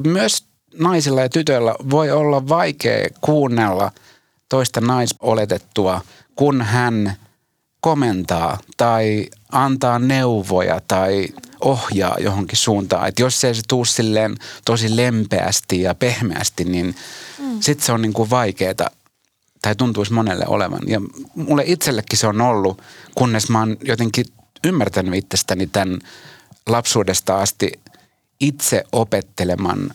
[0.07, 0.47] myös
[0.79, 3.93] naisilla ja tytöillä voi olla vaikea kuunnella
[4.49, 6.01] toista naisoletettua,
[6.37, 7.17] kun hän
[7.81, 11.29] komentaa tai antaa neuvoja tai
[11.61, 13.09] ohjaa johonkin suuntaan.
[13.09, 16.97] Että jos ei se tuu silleen tosi lempeästi ja pehmeästi, niin
[17.39, 17.61] mm.
[17.61, 18.75] sitten se on niin kuin vaikeaa
[19.63, 20.81] tai tuntuisi monelle olevan.
[20.87, 21.01] Ja
[21.35, 22.83] mulle itsellekin se on ollut,
[23.15, 24.25] kunnes mä oon jotenkin
[24.64, 25.98] ymmärtänyt itsestäni tämän
[26.68, 27.72] lapsuudesta asti
[28.40, 29.94] itse opetteleman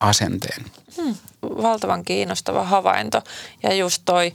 [0.00, 0.64] asenteen.
[0.96, 3.22] Hmm, valtavan kiinnostava havainto.
[3.62, 4.32] Ja just toi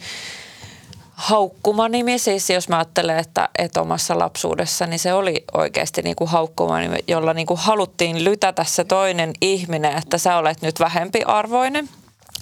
[1.17, 6.29] haukkumanimi, siis jos mä ajattelen, että, että omassa lapsuudessa, niin se oli oikeasti niin kuin
[6.29, 11.89] haukkumanimi, jolla niin kuin haluttiin lytätä se toinen ihminen, että sä olet nyt vähempi arvoinen.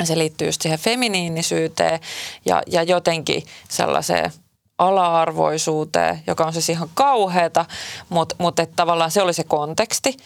[0.03, 1.99] Se liittyy just siihen feminiinisyyteen
[2.45, 4.31] ja, ja jotenkin sellaiseen
[4.77, 7.65] ala-arvoisuuteen, joka on siis ihan kauheata,
[8.09, 10.17] mutta, mutta että tavallaan se oli se konteksti.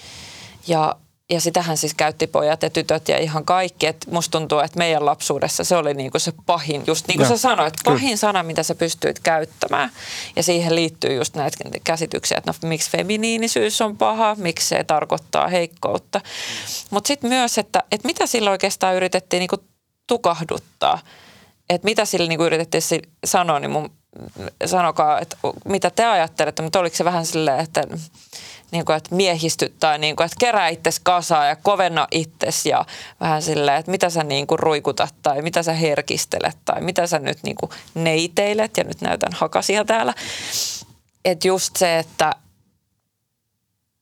[0.68, 0.96] Ja,
[1.30, 3.88] ja sitähän siis käytti pojat ja tytöt ja ihan kaikki.
[3.88, 7.38] Et musta tuntuu, että meidän lapsuudessa se oli niinku se pahin, just niin kuin sä
[7.38, 8.16] sanoit, pahin Kyllä.
[8.16, 9.92] sana, mitä sä pystyit käyttämään.
[10.36, 15.48] Ja siihen liittyy just näitä käsityksiä, että no, miksi feminiinisyys on paha, miksi se tarkoittaa
[15.48, 16.22] heikkoutta.
[16.90, 19.58] Mutta sitten myös, että, että mitä sillä oikeastaan yritettiin niinku
[20.08, 21.00] tukahduttaa.
[21.70, 23.99] Että mitä sillä niinku yritettiin sanoa, niin mun
[24.65, 27.84] sanokaa, että mitä te ajattelette, mutta oliko se vähän silleen, että,
[28.72, 32.86] niin kuin, että miehistyt tai niin kuin, että kerää itses kasaa ja kovenna itses ja
[33.19, 37.19] vähän silleen, että mitä sä niin kuin ruikutat tai mitä sä herkistelet tai mitä sä
[37.19, 40.13] nyt niin kuin neiteilet ja nyt näytän hakasia täällä.
[41.26, 42.36] Että just se, että,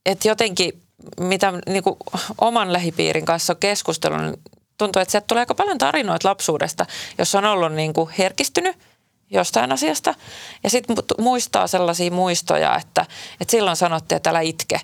[0.06, 0.82] että jotenkin
[1.20, 1.96] mitä niin kuin
[2.40, 4.42] oman lähipiirin kanssa on keskustelun, niin
[4.78, 6.86] tuntuu, että sieltä tulee aika paljon tarinoita lapsuudesta,
[7.18, 8.76] jos on ollut niin kuin herkistynyt–
[9.30, 10.14] jostain asiasta.
[10.64, 13.06] Ja sitten muistaa sellaisia muistoja, että,
[13.40, 14.80] että silloin sanottiin, että älä itke.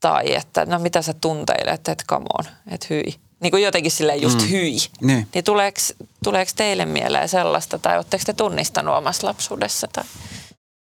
[0.00, 3.14] Tai että no mitä sä tunteilet, että come on, että hyi.
[3.40, 4.50] Niin kuin jotenkin silleen just mm.
[4.50, 4.76] hyi.
[5.00, 5.80] Niin, niin tuleeko,
[6.24, 9.88] tuleeko teille mieleen sellaista tai oletteko te tunnistanut omassa lapsuudessa?
[9.92, 10.04] Tai?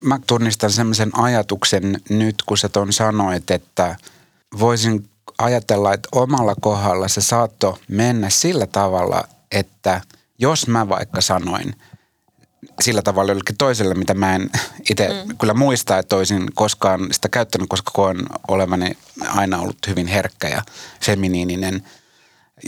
[0.04, 3.96] Mä tunnistan semmoisen ajatuksen nyt, kun sä ton sanoit, että
[4.60, 10.02] voisin ajatella, että omalla kohdalla se saattoi mennä sillä tavalla, että
[10.40, 11.76] jos mä vaikka sanoin–
[12.82, 14.50] sillä tavalla jollekin toiselle, mitä mä en
[14.90, 15.38] itse mm.
[15.38, 20.62] kyllä muista, että olisin koskaan sitä käyttänyt, koska koen olevani aina ollut hyvin herkkä ja
[21.06, 21.84] feminiininen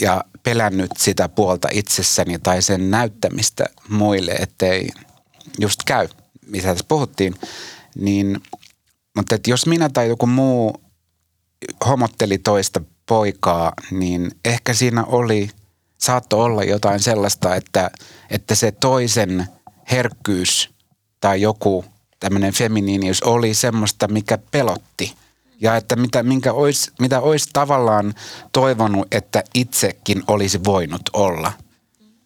[0.00, 4.88] ja pelännyt sitä puolta itsessäni tai sen näyttämistä muille, ettei
[5.58, 6.08] just käy,
[6.46, 7.34] mitä tässä puhuttiin.
[7.94, 8.40] Niin,
[9.16, 10.82] mutta että jos minä tai joku muu
[11.86, 15.50] homotteli toista poikaa, niin ehkä siinä oli,
[15.98, 17.90] saattoi olla jotain sellaista, että,
[18.30, 19.46] että se toisen–
[19.90, 20.70] herkkyys
[21.20, 21.84] tai joku
[22.20, 25.14] tämmöinen feminiinius oli semmoista, mikä pelotti.
[25.60, 28.14] Ja että mitä, minkä ois, mitä olisi tavallaan
[28.52, 31.52] toivonut, että itsekin olisi voinut olla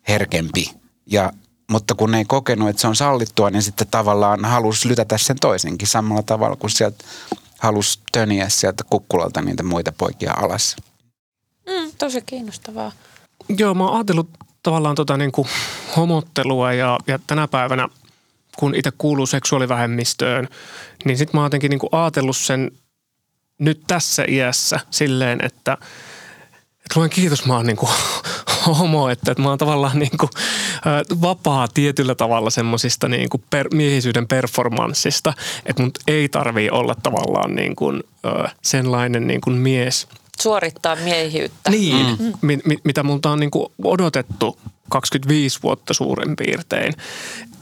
[0.09, 0.71] herkempi.
[1.07, 1.33] Ja,
[1.71, 5.89] mutta kun ei kokenut, että se on sallittua, niin sitten tavallaan halusi lytätä sen toisenkin
[5.89, 7.05] samalla tavalla kuin sieltä
[7.59, 10.77] halusi töniä sieltä kukkulalta niitä muita poikia alas.
[11.67, 12.93] Mm, tosi kiinnostavaa.
[13.49, 14.29] Joo, mä oon ajatellut
[14.63, 15.49] tavallaan tota niin kuin
[15.97, 17.89] homottelua ja, ja tänä päivänä,
[18.57, 20.49] kun itse kuuluu seksuaalivähemmistöön,
[21.05, 22.71] niin sitten mä oon jotenkin niin kuin ajatellut sen
[23.59, 25.73] nyt tässä iässä silleen, että,
[26.77, 27.93] että luen kiitos, mä oon niin kuin
[28.79, 30.31] homo, että, että mä oon tavallaan niin kuin,
[31.23, 35.33] vapaa tietyllä tavalla semmoisista niin per, miehisyyden performanssista,
[35.67, 38.03] että mun ei tarvii olla tavallaan niin kuin,
[38.63, 40.07] senlainen niin kuin mies–
[40.43, 41.71] suorittaa miehiyttä.
[41.71, 42.33] Niin, mm.
[42.43, 46.95] mit, mit, mitä multa on niinku odotettu 25 vuotta suurin piirtein.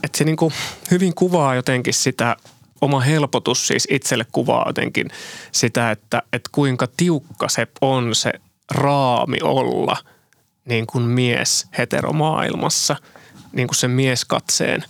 [0.03, 0.53] Että se niin kuin
[0.91, 2.35] hyvin kuvaa jotenkin sitä,
[2.81, 5.09] oma helpotus siis itselle kuvaa jotenkin
[5.51, 8.31] sitä, että, että kuinka tiukka se on se
[8.71, 9.97] raami olla
[10.65, 12.95] niin kuin mies heteromaailmassa,
[13.53, 14.83] niin kuin sen mieskatseen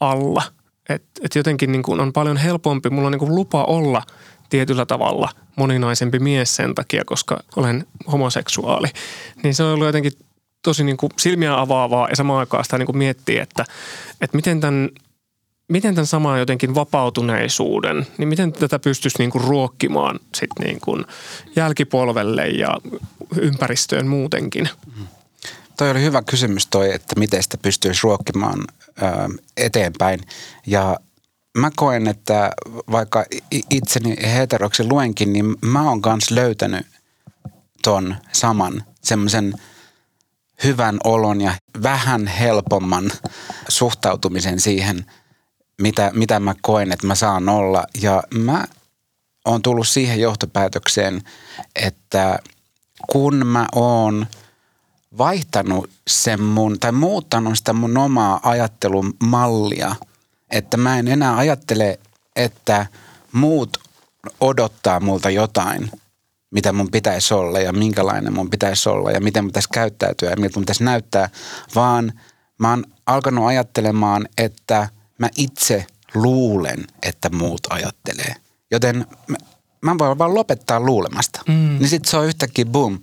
[0.00, 0.42] alla.
[0.88, 4.02] Että et jotenkin niin kuin on paljon helpompi, mulla on niin kuin lupa olla
[4.48, 8.88] tietyllä tavalla moninaisempi mies sen takia, koska olen homoseksuaali.
[9.42, 10.12] Niin se on ollut jotenkin
[10.62, 13.64] tosi niin kuin silmiä avaavaa ja samaan aikaan sitä niin kuin miettii, että,
[14.20, 14.88] että miten tämän
[15.68, 21.04] miten tämän saman jotenkin vapautuneisuuden, niin miten tätä pystyisi niin kuin ruokkimaan sit niin kuin
[21.56, 22.78] jälkipolvelle ja
[23.36, 24.68] ympäristöön muutenkin?
[24.96, 25.06] Mm.
[25.76, 28.60] Toi oli hyvä kysymys toi, että miten sitä pystyisi ruokkimaan
[29.02, 29.02] ö,
[29.56, 30.20] eteenpäin.
[30.66, 30.96] Ja
[31.58, 32.50] mä koen, että
[32.90, 33.24] vaikka
[33.70, 36.86] itseni heteroksi luenkin, niin mä oon kanssa löytänyt
[37.82, 39.54] ton saman semmoisen
[40.64, 43.10] hyvän olon ja vähän helpomman
[43.68, 45.06] suhtautumisen siihen,
[45.80, 47.84] mitä, mitä mä koen, että mä saan olla.
[48.02, 48.64] Ja mä
[49.44, 51.22] oon tullut siihen johtopäätökseen,
[51.76, 52.38] että
[53.10, 54.26] kun mä oon
[55.18, 59.96] vaihtanut sen mun, tai muuttanut sitä mun omaa ajattelun mallia–
[60.50, 61.98] että mä en enää ajattele,
[62.36, 62.86] että
[63.32, 63.78] muut
[64.40, 65.90] odottaa multa jotain,
[66.50, 70.36] mitä mun pitäisi olla ja minkälainen mun pitäisi olla ja miten mun pitäisi käyttäytyä ja
[70.36, 71.28] miltä mun pitäisi näyttää,
[71.74, 72.12] vaan
[72.58, 78.34] mä oon alkanut ajattelemaan, että mä itse luulen, että muut ajattelee.
[78.70, 79.36] Joten mä,
[79.80, 81.40] mä voin vaan lopettaa luulemasta.
[81.48, 81.76] Mm.
[81.78, 83.00] Niin sit se on yhtäkkiä boom.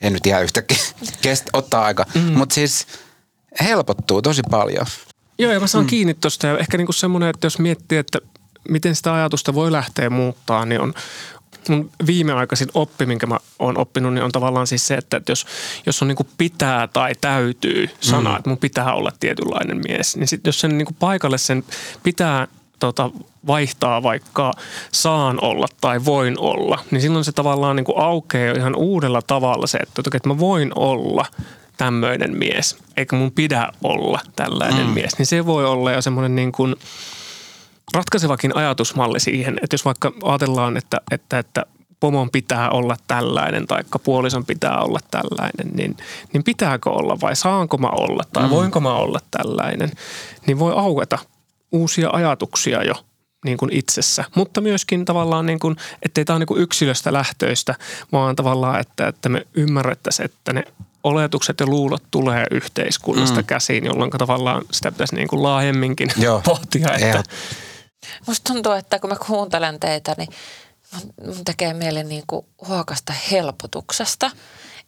[0.00, 0.78] En nyt ihan yhtäkkiä,
[1.22, 2.06] Kest, ottaa aika.
[2.14, 2.20] Mm.
[2.20, 2.86] Mutta siis
[3.60, 4.86] helpottuu tosi paljon.
[5.38, 5.88] Joo, ja mä saan mm.
[5.88, 6.46] kiinni tuosta.
[6.46, 8.18] Ja ehkä niinku semmoinen, että jos miettii, että
[8.68, 10.94] miten sitä ajatusta voi lähteä muuttaa, niin on,
[11.68, 15.46] mun viimeaikaisin oppi, minkä mä oon oppinut, niin on tavallaan siis se, että jos,
[15.86, 18.36] jos on niin pitää tai täytyy sana, mm.
[18.36, 21.64] että mun pitää olla tietynlainen mies, niin sitten jos sen niin paikalle sen
[22.02, 23.10] pitää tota,
[23.46, 24.52] vaihtaa vaikka
[24.92, 29.78] saan olla tai voin olla, niin silloin se tavallaan niin aukeaa ihan uudella tavalla se,
[29.78, 31.26] että, että mä voin olla–
[31.76, 34.92] tämmöinen mies, eikä mun pidä olla tällainen mm.
[34.92, 36.76] mies, niin se voi olla jo semmoinen niin kuin
[37.94, 41.66] ratkaisevakin ajatusmalli siihen, että jos vaikka ajatellaan, että, että, että
[42.00, 45.96] pomon pitää olla tällainen tai puolison pitää olla tällainen, niin,
[46.32, 48.50] niin pitääkö olla vai saanko mä olla tai mm.
[48.50, 49.92] voinko mä olla tällainen,
[50.46, 51.18] niin voi aueta
[51.72, 52.94] uusia ajatuksia jo
[53.44, 57.74] niin kuin itsessä, mutta myöskin tavallaan, niin kuin, ettei tämä ole niin kuin yksilöstä lähtöistä,
[58.12, 60.64] vaan tavallaan, että, että me ymmärrettäisiin, että ne
[61.04, 63.46] oletukset ja luulot tulee yhteiskunnasta mm.
[63.46, 66.40] käsiin, jolloin tavallaan sitä pitäisi niin kuin laajemminkin Joo.
[66.44, 66.88] pohtia.
[66.94, 67.22] Että...
[68.26, 70.28] Musta tuntuu, että kun mä kuuntelen teitä, niin
[71.26, 74.30] mun tekee mieli niin kuin huokasta helpotuksesta.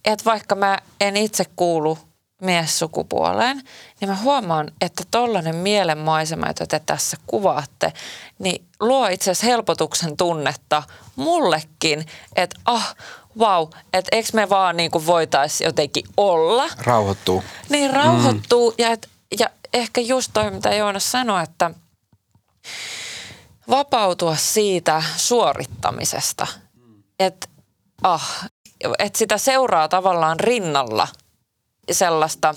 [0.05, 1.97] Että vaikka mä en itse kuulu
[2.41, 3.61] miessukupuoleen,
[4.01, 7.93] niin mä huomaan, että tollainen mielenmaisema, jota te tässä kuvaatte,
[8.39, 10.83] niin luo itse asiassa helpotuksen tunnetta
[11.15, 12.95] mullekin, että ah,
[13.39, 16.69] vau, että eikö me vaan niin kuin voitaisiin jotenkin olla.
[16.77, 17.43] Rauhoittuu.
[17.69, 18.71] Niin, rauhoittuu.
[18.71, 18.75] Mm.
[18.77, 21.71] Ja, et, ja ehkä just toi, mitä Joonas sanoi, että
[23.69, 26.47] vapautua siitä suorittamisesta.
[27.19, 27.47] Että
[28.03, 28.49] ah,
[28.99, 31.07] et sitä seuraa tavallaan rinnalla
[31.91, 32.55] sellaista,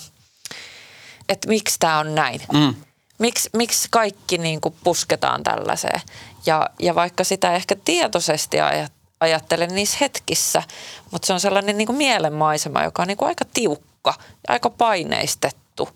[1.29, 2.41] että miksi tämä on näin.
[2.53, 2.75] Mm.
[3.19, 6.01] Miksi, miksi kaikki niin kuin pusketaan tällaiseen.
[6.47, 10.63] Ja, ja vaikka sitä ehkä tietoisesti ajat, ajattelen niissä hetkissä,
[11.11, 14.71] mutta se on sellainen niin kuin mielenmaisema, joka on niin kuin aika tiukka ja aika
[14.71, 15.89] paineistettu.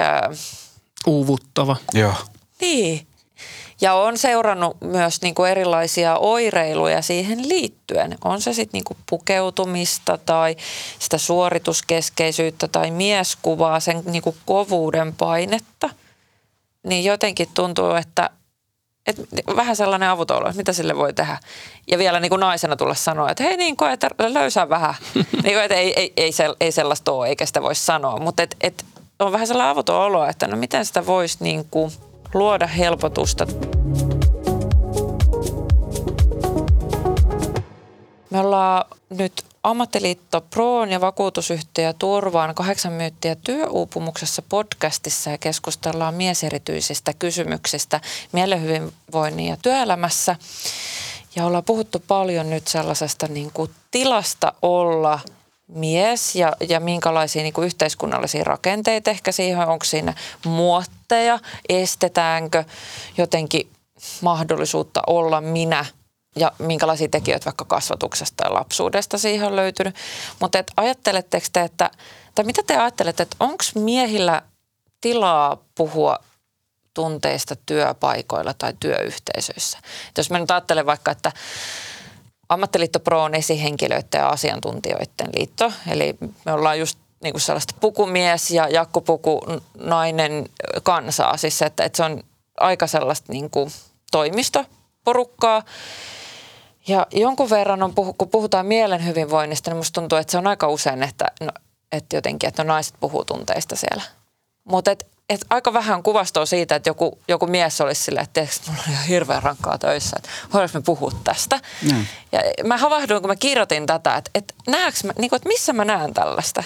[0.00, 0.34] Öö,
[1.06, 1.76] Uuvuttava.
[1.92, 2.14] Joo.
[2.60, 3.06] Niin.
[3.80, 8.18] Ja on seurannut myös niin kuin erilaisia oireiluja siihen liittyen.
[8.24, 10.56] On se sitten niin kuin pukeutumista tai
[10.98, 15.90] sitä suorituskeskeisyyttä tai mieskuvaa, sen niin kuin kovuuden painetta.
[16.82, 18.30] Niin jotenkin tuntuu, että
[19.06, 19.16] et
[19.56, 21.38] vähän sellainen avuton olo, että mitä sille voi tehdä.
[21.90, 23.96] Ja vielä niin kuin naisena tulla sanoa, että hei niin koe,
[24.28, 24.94] löysää vähän.
[25.14, 28.18] niin kuin, että ei, ei, ei, ei sellaista ole, eikä sitä voi sanoa.
[28.18, 28.84] Mutta et, et
[29.18, 31.92] on vähän sellainen avuton olo, että no miten sitä voisi niin kuin
[32.34, 33.46] luoda helpotusta.
[38.30, 39.32] Me ollaan nyt
[39.64, 48.00] Ammattiliitto Proon ja vakuutusyhtiö Turvaan kahdeksan myyttiä työuupumuksessa podcastissa ja keskustellaan mieserityisistä kysymyksistä
[48.32, 50.36] mielenhyvinvoinnin ja työelämässä.
[51.36, 55.20] Ja ollaan puhuttu paljon nyt sellaisesta niin kuin tilasta olla
[55.68, 60.14] mies ja, ja minkälaisia niin kuin yhteiskunnallisia rakenteita ehkä siihen, onko siinä
[60.46, 62.64] muotteja, estetäänkö
[63.18, 63.68] jotenkin
[64.20, 65.84] mahdollisuutta olla minä–
[66.36, 69.94] ja minkälaisia tekijöitä vaikka kasvatuksesta ja lapsuudesta siihen on löytynyt.
[70.40, 71.90] Mutta et ajatteletteko te, että
[72.34, 74.42] tai mitä te ajattelette, että onko miehillä
[75.00, 76.18] tilaa puhua
[76.94, 79.78] tunteista työpaikoilla tai työyhteisöissä?
[80.08, 81.32] Et jos mä nyt ajattelen vaikka, että
[82.48, 88.50] Ammattiliitto Pro on esihenkilöiden ja asiantuntijoiden liitto, eli me ollaan just niin kuin sellaista pukumies
[88.50, 89.40] ja jakkupuku
[89.78, 90.48] nainen
[90.82, 92.22] kansaa, siis että, että se on
[92.60, 93.70] aika sellaista niin kuin
[94.10, 95.62] toimistoporukkaa.
[96.88, 100.46] Ja jonkun verran, on puhu, kun puhutaan mielen hyvinvoinnista, niin musta tuntuu, että se on
[100.46, 101.52] aika usein, että, no,
[101.92, 104.02] että jotenkin, että no naiset puhuu tunteista siellä.
[104.64, 108.82] Mutta et, et aika vähän kuvastoa siitä, että joku, joku mies olisi silleen, että mulla
[108.86, 111.60] on ihan hirveän rankkaa töissä, että voidaanko me puhua tästä.
[111.82, 112.06] Mm.
[112.32, 115.72] Ja mä havahduin, kun mä kirjoitin tätä, että, että, näekö mä, niin kuin, että missä
[115.72, 116.64] mä näen tällaista.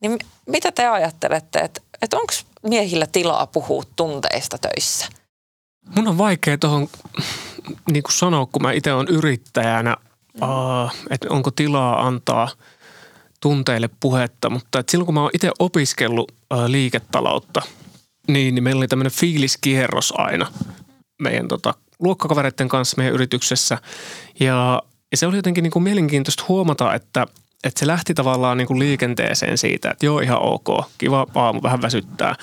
[0.00, 2.32] Niin mitä te ajattelette, että, että onko
[2.62, 5.06] miehillä tilaa puhua tunteista töissä?
[5.96, 6.88] Mun on vaikea tuohon
[7.90, 9.96] niin kuin sanoa, kun mä itse olen yrittäjänä,
[10.34, 10.48] mm.
[10.48, 12.48] uh, että onko tilaa antaa
[13.40, 17.62] tunteille puhetta, mutta että silloin kun mä oon itse opiskellut uh, liiketaloutta,
[18.28, 20.46] niin, niin meillä oli tämmöinen fiiliskierros aina
[21.22, 23.78] meidän tota, luokkakavereiden kanssa meidän yrityksessä.
[24.40, 27.26] Ja, ja se oli jotenkin niin kuin mielenkiintoista huomata, että,
[27.64, 31.82] että se lähti tavallaan niin kuin liikenteeseen siitä, että joo ihan ok, kiva aamu, vähän
[31.82, 32.34] väsyttää.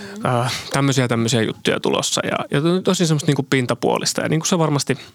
[0.00, 0.26] Mm.
[0.26, 4.48] Äh, tämmöisiä tämmöisiä juttuja tulossa ja, ja tosi semmoista niin kuin pintapuolista ja niin kuin
[4.48, 4.98] se varmasti–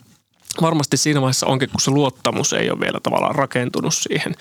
[0.61, 4.35] varmasti siinä vaiheessa onkin, kun se luottamus ei ole vielä tavallaan rakentunut siihen.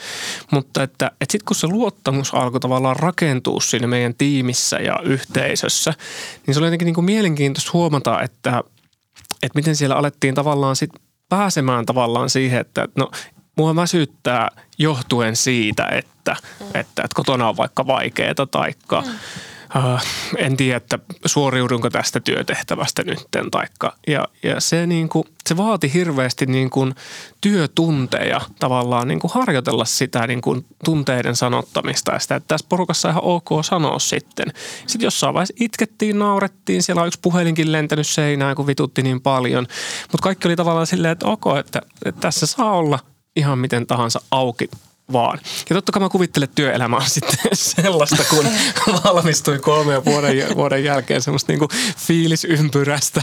[0.50, 5.94] Mutta että, että sitten kun se luottamus alkoi tavallaan rakentua siinä meidän tiimissä ja yhteisössä,
[6.46, 8.62] niin se oli jotenkin niin kuin mielenkiintoista huomata, että,
[9.42, 13.10] että miten siellä alettiin tavallaan sitten pääsemään tavallaan siihen, että no
[13.56, 16.66] mua väsyttää johtuen siitä, että, mm.
[16.66, 19.12] että, että kotona on vaikka vaikeaa taikka mm
[19.76, 20.00] uh,
[20.36, 23.50] en tiedä, että suoriudunko tästä työtehtävästä nytten.
[23.50, 23.96] Taikka.
[24.06, 26.94] Ja, ja se, niin kuin, se vaati hirveästi niin kuin
[27.40, 33.10] työtunteja tavallaan niin kuin harjoitella sitä niin kuin tunteiden sanottamista ja sitä, että tässä porukassa
[33.10, 34.52] ihan ok sanoa sitten.
[34.86, 39.66] Sitten jossain vaiheessa itkettiin, naurettiin, siellä on yksi puhelinkin lentänyt seinään, kun vitutti niin paljon.
[40.12, 42.98] Mutta kaikki oli tavallaan silleen, että ok, että, että tässä saa olla
[43.36, 44.68] ihan miten tahansa auki
[45.12, 45.38] vaan.
[45.70, 48.44] Ja totta kai mä kuvittelen, että työelämä on sitten sellaista, kun
[49.04, 53.22] valmistui kolme vuoden, vuoden jälkeen semmoista niinku fiilisympyrästä.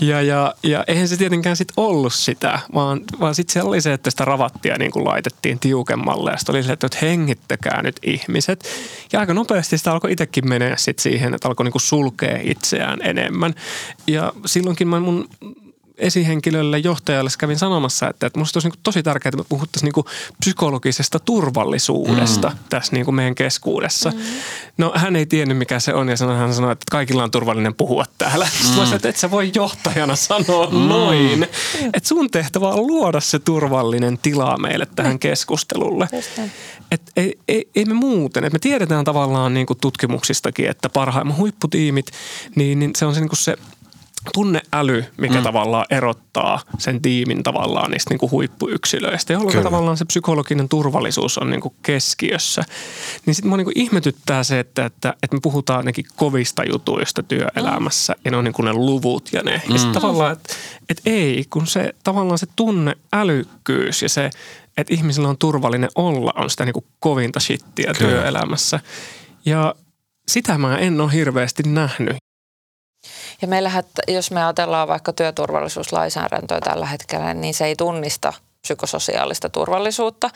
[0.00, 3.92] Ja, ja, ja eihän se tietenkään sitten ollut sitä, vaan, vaan sitten se oli se,
[3.92, 6.30] että sitä ravattia niin kuin laitettiin tiukemmalle.
[6.30, 8.64] Ja sitten oli se, että hengittäkää nyt ihmiset.
[9.12, 12.98] Ja aika nopeasti sitä alkoi itsekin mennä sitten siihen, että alkoi niin kuin sulkea itseään
[13.02, 13.54] enemmän.
[14.06, 15.28] Ja silloinkin mä mun
[15.98, 20.04] esihenkilölle, johtajalle kävin sanomassa, että, että minusta olisi niin tosi tärkeää, että me puhuttaisiin niin
[20.40, 22.56] psykologisesta turvallisuudesta mm.
[22.68, 24.10] tässä niin meidän keskuudessa.
[24.10, 24.18] Mm.
[24.78, 27.74] No hän ei tiennyt, mikä se on ja sanoi, hän sanoi, että kaikilla on turvallinen
[27.74, 28.44] puhua täällä.
[28.44, 28.68] Mm.
[28.68, 30.78] Sitten että et sä voi johtajana sanoa mm.
[30.78, 31.42] noin.
[31.94, 35.18] Että sun tehtävä on luoda se turvallinen tila meille tähän mm.
[35.18, 36.08] keskustelulle.
[36.90, 42.06] Että ei, ei, ei me muuten, että me tiedetään tavallaan niin tutkimuksistakin, että parhaimmat huipputiimit,
[42.56, 43.56] niin, niin se on se, niin se
[44.32, 45.42] tunneäly, mikä mm.
[45.42, 49.64] tavallaan erottaa sen tiimin tavallaan niistä niin kuin huippuyksilöistä, jolloin Kyllä.
[49.64, 52.64] tavallaan se psykologinen turvallisuus on niin kuin keskiössä.
[53.26, 57.22] Niin sitten mua niin kuin ihmetyttää se, että, että, että me puhutaan ainakin kovista jutuista
[57.22, 58.20] työelämässä mm.
[58.24, 59.62] ja ne on niin kuin ne luvut ja ne.
[59.66, 59.72] Mm.
[59.72, 60.54] Ja sitten tavallaan, että,
[60.88, 64.30] että ei, kun se tavallaan se tunneälykkyys ja se,
[64.76, 68.10] että ihmisillä on turvallinen olla, on sitä niin kuin kovinta shittiä Kyllä.
[68.10, 68.80] työelämässä.
[69.46, 69.74] Ja
[70.28, 72.16] sitä mä en ole hirveästi nähnyt.
[73.42, 80.30] Ja meillähän, jos me ajatellaan vaikka työturvallisuuslainsäädäntöä tällä hetkellä, niin se ei tunnista psykososiaalista turvallisuutta.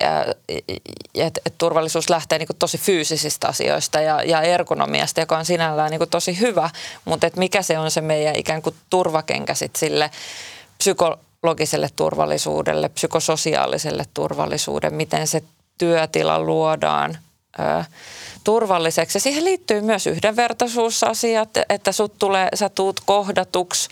[0.00, 5.90] Ja, et, et turvallisuus lähtee niinku tosi fyysisistä asioista ja, ja ergonomiasta, joka on sinällään
[5.90, 6.70] niinku tosi hyvä,
[7.04, 10.10] mutta et mikä se on se meidän ikään kuin turvakenkä sit sille
[10.78, 15.42] psykologiselle turvallisuudelle, psykososiaaliselle turvallisuudelle, miten se
[15.78, 17.18] työtila luodaan.
[18.44, 19.16] Turvalliseksi.
[19.16, 23.88] Ja siihen liittyy myös yhdenvertaisuusasiat, että sut tulee, sä tuut kohdatuksi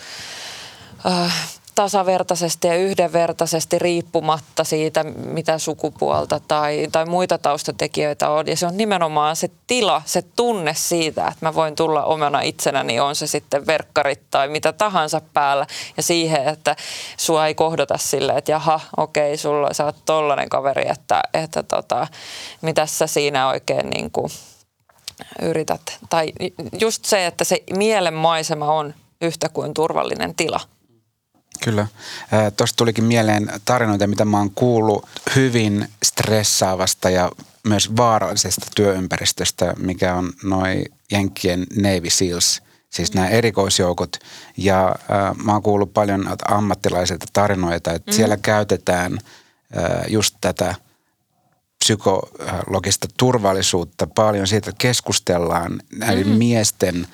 [1.77, 8.47] tasavertaisesti ja yhdenvertaisesti riippumatta siitä, mitä sukupuolta tai, tai muita taustatekijöitä on.
[8.47, 13.01] Ja se on nimenomaan se tila, se tunne siitä, että mä voin tulla omana itsenäni,
[13.01, 15.67] on se sitten verkkarit tai mitä tahansa päällä.
[15.97, 16.77] Ja siihen, että
[17.17, 22.07] sua ei kohdata silleen, että jaha, okei, sulla, sä oot tollanen kaveri, että, että tota,
[22.63, 24.31] mitä sä siinä oikein niin kuin
[25.43, 25.99] yrität.
[26.11, 26.33] Tai
[26.81, 30.61] just se, että se mielenmaisema on yhtä kuin turvallinen tila–
[31.63, 31.87] Kyllä.
[32.57, 37.31] Tuosta tulikin mieleen tarinoita, mitä mä oon kuullut hyvin stressaavasta ja
[37.69, 44.17] myös vaarallisesta työympäristöstä, mikä on noin Jenkkien Navy Seals, siis nämä erikoisjoukot.
[44.57, 48.15] Ja äh, mä oon kuullut paljon ammattilaisilta tarinoita, että mm.
[48.17, 50.75] siellä käytetään äh, just tätä
[51.79, 56.39] psykologista turvallisuutta paljon siitä, että keskustellaan näiden mm-hmm.
[56.39, 57.07] miesten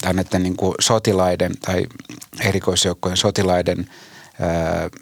[0.00, 1.86] tai näiden niin kuin sotilaiden tai
[2.40, 3.86] erikoisjoukkojen sotilaiden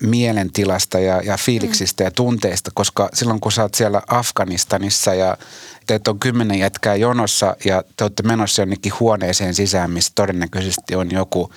[0.00, 2.06] mielentilasta ja, ja fiiliksistä mm.
[2.06, 5.36] ja tunteista, koska silloin kun sä oot siellä Afganistanissa ja
[5.86, 11.10] teet on kymmenen jätkää jonossa ja te olette menossa jonnekin huoneeseen sisään, missä todennäköisesti on
[11.10, 11.52] joku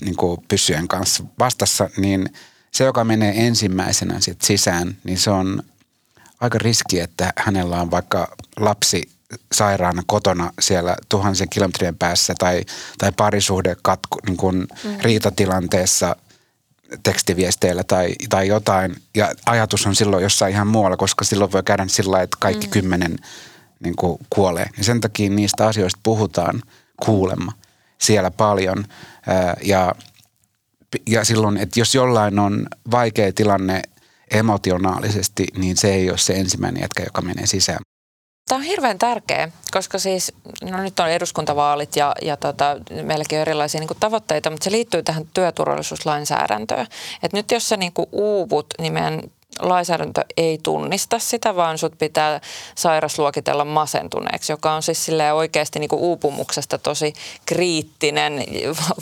[0.00, 2.30] niin kuin pyssyjen kanssa vastassa, niin
[2.70, 5.62] se, joka menee ensimmäisenä sit sisään, niin se on
[6.40, 9.10] aika riski, että hänellä on vaikka lapsi
[9.54, 12.64] sairaana kotona siellä tuhansien kilometrien päässä tai,
[12.98, 14.96] tai parisuhde katku, niin kuin mm.
[15.00, 16.16] riitatilanteessa
[17.02, 18.96] tekstiviesteillä tai, tai jotain.
[19.14, 22.66] Ja ajatus on silloin jossain ihan muualla, koska silloin voi käydä sillä lailla, että kaikki
[22.66, 22.70] mm.
[22.70, 23.16] kymmenen
[23.80, 24.66] niin kuin kuolee.
[24.78, 26.62] Ja sen takia niistä asioista puhutaan
[27.04, 27.52] kuulemma
[27.98, 28.84] siellä paljon.
[29.62, 29.94] Ja,
[31.06, 33.82] ja silloin, että jos jollain on vaikea tilanne
[34.30, 37.78] emotionaalisesti, niin se ei ole se ensimmäinen jätkä, joka menee sisään.
[38.48, 40.32] Tämä on hirveän tärkeä, koska siis,
[40.62, 45.02] no nyt on eduskuntavaalit ja, ja tota, meilläkin on erilaisia niin tavoitteita, mutta se liittyy
[45.02, 46.86] tähän työturvallisuuslainsäädäntöön.
[47.22, 49.22] Et nyt jos sä niin uuvut, niin meidän
[49.60, 52.40] lainsäädäntö ei tunnista sitä, vaan sut pitää
[52.74, 57.12] sairasluokitella masentuneeksi, joka on siis oikeasti niin uupumuksesta tosi
[57.46, 58.44] kriittinen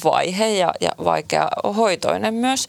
[0.05, 2.67] vaihe ja, ja vaikea hoitoinen myös.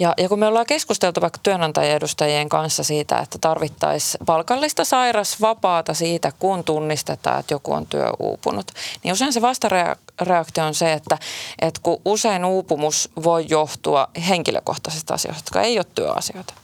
[0.00, 6.32] Ja, ja kun me ollaan keskusteltu vaikka työnantajien kanssa siitä, että tarvittaisiin palkallista sairasvapaata siitä,
[6.38, 8.72] kun tunnistetaan, että joku on työuupunut,
[9.02, 11.18] niin usein se vastareaktio on se, että,
[11.60, 16.54] että kun usein uupumus voi johtua henkilökohtaisista asioista, jotka ei ole työasioita.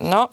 [0.00, 0.30] No,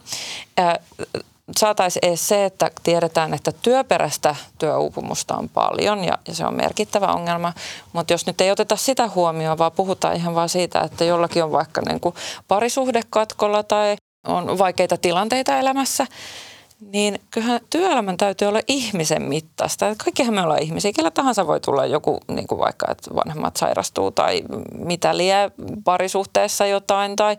[1.57, 7.07] saataisiin edes se, että tiedetään, että työperäistä työuupumusta on paljon ja, ja se on merkittävä
[7.07, 7.53] ongelma.
[7.93, 11.51] Mutta jos nyt ei oteta sitä huomioon, vaan puhutaan ihan vaan siitä, että jollakin on
[11.51, 12.15] vaikka niin kuin
[12.47, 13.95] parisuhdekatkolla tai
[14.27, 16.07] on vaikeita tilanteita elämässä,
[16.91, 19.95] niin kyllähän työelämän täytyy olla ihmisen mittaista.
[20.03, 20.91] Kaikkihan me ollaan ihmisiä.
[20.93, 24.41] Kellä tahansa voi tulla joku, niin kuin vaikka, että vanhemmat sairastuu tai
[24.77, 25.51] mitä lie
[25.83, 27.15] parisuhteessa jotain.
[27.15, 27.37] Tai,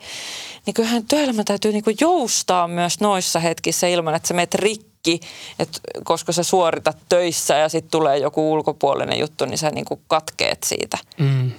[0.66, 5.20] niin kyllähän työelämän täytyy niin kuin joustaa myös noissa hetkissä ilman, että sä menet rikki.
[5.58, 10.00] että koska sä suoritat töissä ja sitten tulee joku ulkopuolinen juttu, niin sä niin kuin
[10.08, 10.98] katkeet siitä.
[11.18, 11.52] Mm.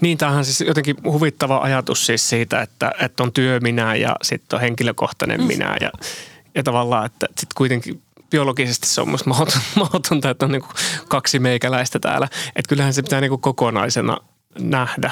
[0.00, 4.16] Niin, tämähän on siis jotenkin huvittava ajatus siis siitä, että, että on työ minä ja
[4.22, 5.46] sitten on henkilökohtainen mm.
[5.46, 5.90] minä ja
[6.54, 9.30] ja tavallaan, että sitten kuitenkin biologisesti se on musta
[9.76, 10.64] mahdotonta, että on niin
[11.08, 12.28] kaksi meikäläistä täällä.
[12.56, 14.18] Että kyllähän se pitää niin kokonaisena
[14.58, 15.10] nähdä,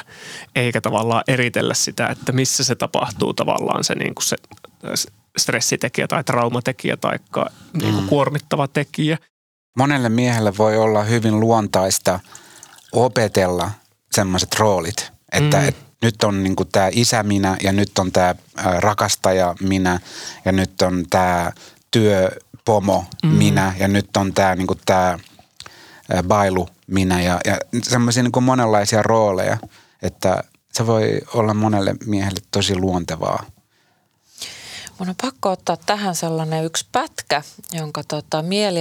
[0.56, 4.36] eikä tavallaan eritellä sitä, että missä se tapahtuu tavallaan se, niin kuin se
[5.38, 7.18] stressitekijä tai traumatekijä tai
[7.82, 8.08] niin mm.
[8.08, 9.18] kuormittava tekijä.
[9.78, 12.20] Monelle miehelle voi olla hyvin luontaista
[12.92, 13.70] opetella
[14.12, 15.68] semmoiset roolit, että mm.
[15.68, 18.34] et nyt on niin tämä isä minä ja nyt on tämä
[18.78, 20.00] rakastaja minä
[20.44, 21.52] ja nyt on tämä
[21.90, 23.28] työpomo mm.
[23.28, 25.18] minä ja nyt on tämä niin tämä
[26.22, 29.58] bailu minä ja, ja semmoisia niin monenlaisia rooleja,
[30.02, 33.44] että se voi olla monelle miehelle tosi luontevaa
[35.02, 37.42] Mun on pakko ottaa tähän sellainen yksi pätkä,
[37.72, 38.80] jonka tota, Mieli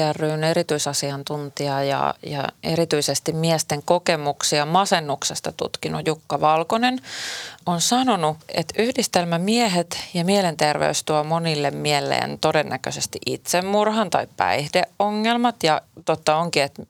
[0.49, 6.99] erityisasiantuntija ja, ja erityisesti miesten kokemuksia masennuksesta tutkinut Jukka Valkonen
[7.65, 15.63] on sanonut, että yhdistelmä miehet ja mielenterveys tuo monille mieleen todennäköisesti itsemurhan tai päihdeongelmat.
[15.63, 16.83] Ja totta onkin, että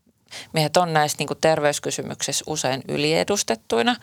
[0.54, 3.96] Miehet on näissä niin terveyskysymyksissä usein yliedustettuina,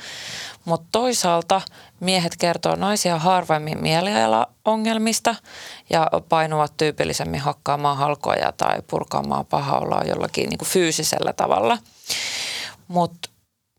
[0.69, 1.61] mutta toisaalta
[2.01, 5.35] miehet kertoo naisia harvemmin mielialaongelmista
[5.91, 11.79] ja painuvat tyypillisemmin hakkaamaan halkoja tai purkaamaan pahaoloa jollakin niin fyysisellä tavalla.
[12.89, 13.29] Mutta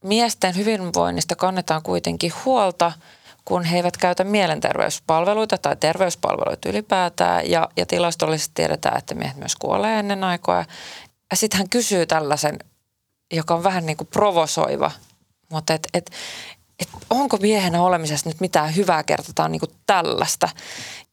[0.04, 2.92] miesten hyvinvoinnista kannetaan kuitenkin huolta–
[3.46, 7.50] kun he eivät käytä mielenterveyspalveluita tai terveyspalveluita ylipäätään.
[7.50, 10.66] Ja, ja tilastollisesti tiedetään, että miehet myös kuolee ennen aikoja
[11.34, 12.60] sitten hän kysyy tällaisen,
[13.32, 14.92] joka on vähän niin kuin provosoiva,
[15.50, 16.12] mutta et, et,
[16.80, 20.49] et onko miehenä olemisessa nyt mitään hyvää kertotaan niin kuin tällaista.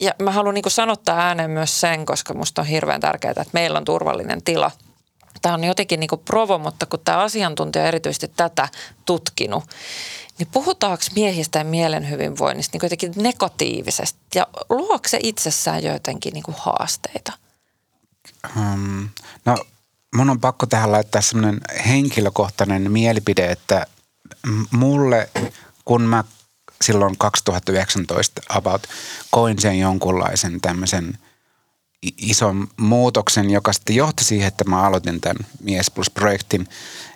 [0.00, 3.50] Ja mä haluan niin kuin sanottaa ääneen myös sen, koska musta on hirveän tärkeää, että
[3.52, 4.70] meillä on turvallinen tila.
[5.42, 8.68] Tämä on jotenkin niin kuin provo, mutta kun tämä asiantuntija erityisesti tätä
[9.04, 9.64] tutkinut,
[10.38, 16.42] niin puhutaanko miehistä ja mielen hyvinvoinnista niin jotenkin negatiivisesti ja luokse se itsessään jotenkin niin
[16.42, 17.32] kuin haasteita?
[18.56, 19.08] Um,
[19.44, 19.56] no
[20.14, 23.86] mun on pakko tähän laittaa semmoinen henkilökohtainen mielipide, että
[24.70, 25.30] mulle,
[25.84, 26.24] kun mä
[26.82, 28.86] silloin 2019 about
[29.30, 31.18] koin sen jonkunlaisen tämmöisen
[32.16, 36.68] ison muutoksen, joka sitten johti siihen, että mä aloitin tämän Mies Plus-projektin,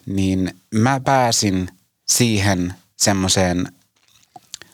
[0.07, 1.69] niin mä pääsin
[2.09, 3.73] siihen semmoiseen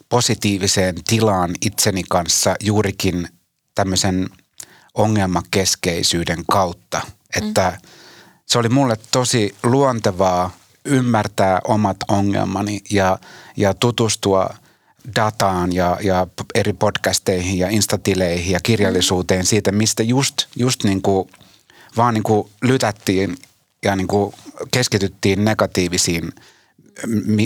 [0.08, 3.28] positiiviseen tilaan itseni kanssa juurikin
[3.74, 4.28] tämmöisen
[4.94, 7.00] ongelmakeskeisyyden kautta.
[7.36, 7.80] Että
[8.46, 10.50] se oli mulle tosi luontevaa
[10.86, 13.18] ymmärtää omat ongelmani ja,
[13.56, 14.54] ja tutustua
[15.16, 21.28] dataan ja, ja eri podcasteihin ja instatileihin ja kirjallisuuteen siitä, mistä just, just niin kuin,
[21.96, 23.36] vaan niin kuin lytättiin
[23.84, 24.34] ja niin kuin
[24.70, 26.32] keskityttiin negatiivisiin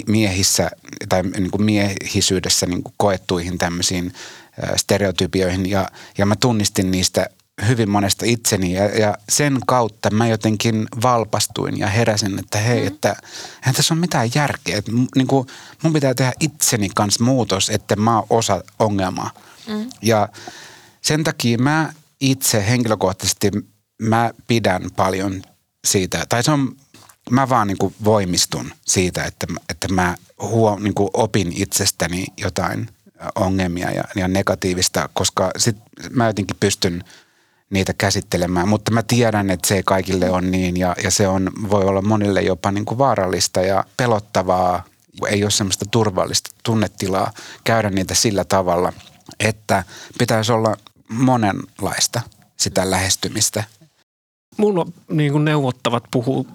[0.06, 0.70] miehissä
[1.08, 4.12] tai niin kuin miehisyydessä niin kuin koettuihin tämmöisiin
[4.76, 5.70] stereotypioihin.
[5.70, 7.26] Ja, ja mä tunnistin niistä
[7.68, 12.86] hyvin monesta itseni ja, ja sen kautta mä jotenkin valpastuin ja heräsin, että hei, mm.
[12.86, 13.16] että
[13.60, 14.78] eihän tässä ole mitään järkeä.
[14.78, 15.46] Että, niin kuin,
[15.82, 19.30] mun pitää tehdä itseni kanssa muutos, että mä oon osa ongelmaa.
[19.66, 19.90] Mm.
[20.02, 20.28] Ja
[21.02, 23.50] sen takia mä itse henkilökohtaisesti
[24.02, 25.42] mä pidän paljon
[25.84, 26.76] siitä, tai se on,
[27.30, 32.88] mä vaan niin kuin voimistun siitä, että, että mä huo, niin kuin opin itsestäni jotain
[33.34, 35.76] ongelmia ja, ja negatiivista, koska sit
[36.10, 37.04] mä jotenkin pystyn
[37.70, 38.68] niitä käsittelemään.
[38.68, 42.02] Mutta mä tiedän, että se ei kaikille on niin ja, ja se on, voi olla
[42.02, 44.84] monille jopa niin kuin vaarallista ja pelottavaa.
[45.28, 47.32] Ei ole semmoista turvallista tunnetilaa
[47.64, 48.92] käydä niitä sillä tavalla,
[49.40, 49.84] että
[50.18, 50.76] pitäisi olla
[51.08, 52.20] monenlaista
[52.56, 53.64] sitä lähestymistä.
[54.56, 56.46] Mulla niin kuin neuvottavat puhuu,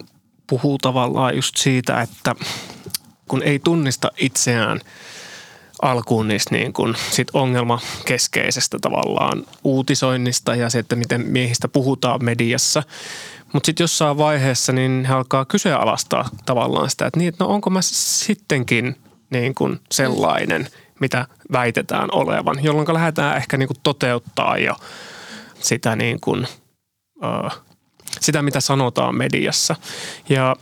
[0.47, 2.35] puhuu tavallaan just siitä, että
[3.27, 4.81] kun ei tunnista itseään–
[5.85, 12.83] alkuun niistä niin kuin sit ongelmakeskeisestä tavallaan uutisoinnista ja se, että miten miehistä puhutaan mediassa.
[13.53, 17.69] Mutta sitten jossain vaiheessa niin he alkaa kyseenalaistaa tavallaan sitä, että, niin, että no onko
[17.69, 18.95] mä sittenkin
[19.29, 20.67] niin kuin sellainen,
[20.99, 24.75] mitä väitetään olevan, jolloin lähdetään ehkä niin kuin toteuttaa jo
[25.59, 26.47] sitä, niin kuin,
[28.19, 29.75] sitä, mitä sanotaan mediassa.
[30.29, 30.55] Ja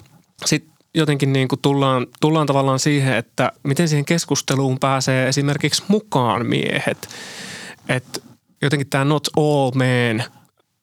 [0.45, 6.45] sitten jotenkin niin kuin tullaan, tullaan tavallaan siihen, että miten siihen keskusteluun pääsee esimerkiksi mukaan
[6.45, 7.09] miehet.
[7.89, 8.19] Että
[8.61, 10.23] jotenkin tämä not all men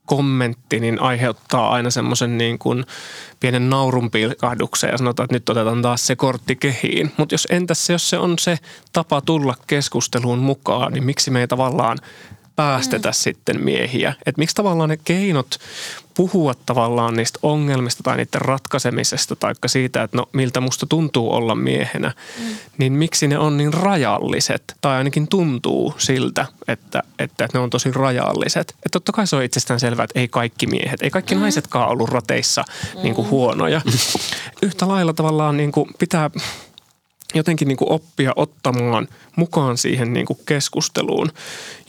[0.06, 2.84] kommentti niin aiheuttaa aina semmoisen niin kuin
[3.40, 7.12] pienen naurun pilkahduksen ja sanotaan, että nyt otetaan taas se kortti kehiin.
[7.16, 8.58] Mutta jos entäs se, jos se on se
[8.92, 11.98] tapa tulla keskusteluun mukaan, niin miksi me ei tavallaan
[12.56, 13.14] päästetä mm.
[13.14, 14.14] sitten miehiä.
[14.26, 15.58] Että miksi tavallaan ne keinot
[16.20, 21.54] puhua tavallaan niistä ongelmista tai niiden ratkaisemisesta tai siitä, että no miltä musta tuntuu olla
[21.54, 22.44] miehenä, mm.
[22.78, 27.90] niin miksi ne on niin rajalliset tai ainakin tuntuu siltä, että, että ne on tosi
[27.92, 28.70] rajalliset.
[28.70, 31.40] Että totta kai se on itsestään selvää, että ei kaikki miehet, ei kaikki mm.
[31.40, 32.64] naisetkaan ollut rateissa
[32.94, 33.02] mm.
[33.02, 33.80] niin kuin huonoja.
[34.62, 36.30] Yhtä lailla tavallaan niin kuin pitää
[37.34, 41.30] jotenkin niin kuin oppia ottamaan mukaan siihen niin kuin keskusteluun.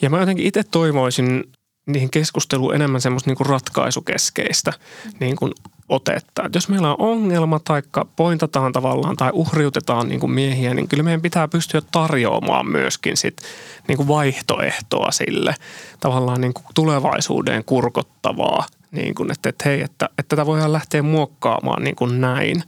[0.01, 1.43] Ja mä jotenkin itse toivoisin
[1.86, 4.73] niihin keskusteluun enemmän semmoista niin kuin ratkaisukeskeistä
[5.19, 5.51] niin kuin
[5.89, 6.43] otetta.
[6.45, 7.82] Et jos meillä on ongelma tai
[8.15, 13.38] pointataan tavallaan tai uhriutetaan niin kuin miehiä, niin kyllä meidän pitää pystyä tarjoamaan myöskin sit
[13.88, 15.55] niin kuin vaihtoehtoa sille
[15.99, 21.01] tavallaan niin kuin tulevaisuuden kurkottavaa, niin kuin, että, että hei, että, että tätä voidaan lähteä
[21.01, 22.63] muokkaamaan niin kuin näin.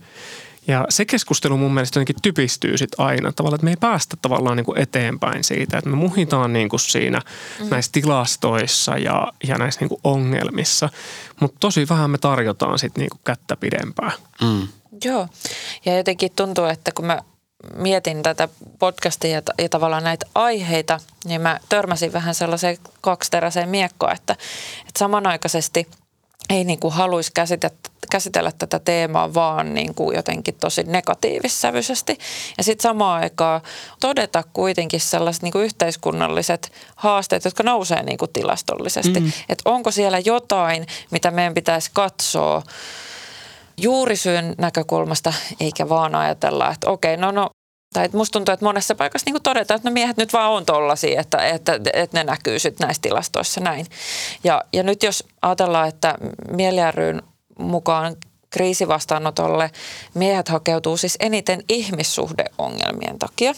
[0.67, 4.57] Ja se keskustelu mun mielestä jotenkin typistyy sit aina tavallaan, että me ei päästä tavallaan
[4.57, 7.21] niin kuin eteenpäin siitä, että me muhitaan niin kuin siinä
[7.59, 7.69] mm.
[7.69, 10.89] näissä tilastoissa ja, ja näissä niin kuin ongelmissa,
[11.39, 14.11] mutta tosi vähän me tarjotaan sitten niin kuin kättä pidempään.
[14.41, 14.67] Mm.
[15.05, 15.27] Joo,
[15.85, 17.21] ja jotenkin tuntuu, että kun mä
[17.75, 18.49] mietin tätä
[18.79, 24.33] podcastia ja, ja tavallaan näitä aiheita, niin mä törmäsin vähän sellaiseen kaksiteräiseen miekkoon, että,
[24.79, 25.87] että samanaikaisesti
[26.49, 27.77] ei niin kuin haluaisi käsitellä
[28.11, 32.17] käsitellä tätä teemaa vaan niin kuin jotenkin tosi negatiivissävyisesti.
[32.57, 33.61] Ja sitten samaan aikaan
[33.99, 39.19] todeta kuitenkin sellaiset niin kuin yhteiskunnalliset haasteet, jotka nousee niin kuin tilastollisesti.
[39.19, 39.31] Mm.
[39.49, 42.61] Että onko siellä jotain, mitä meidän pitäisi katsoa
[43.77, 47.49] juurisyyn näkökulmasta, eikä vaan ajatella, että okei, no, no
[47.93, 50.65] tai että musta tuntuu, että monessa paikassa niin todetaan, että no miehet nyt vaan on
[50.65, 53.85] tollaisia, että, että, että ne näkyy sitten näissä tilastoissa näin.
[54.43, 56.15] Ja, ja nyt jos ajatellaan, että
[56.51, 56.81] Mieli
[57.59, 58.15] mukaan
[58.49, 59.71] kriisivastaanotolle
[60.13, 63.53] miehet hakeutuu siis eniten ihmissuhdeongelmien takia.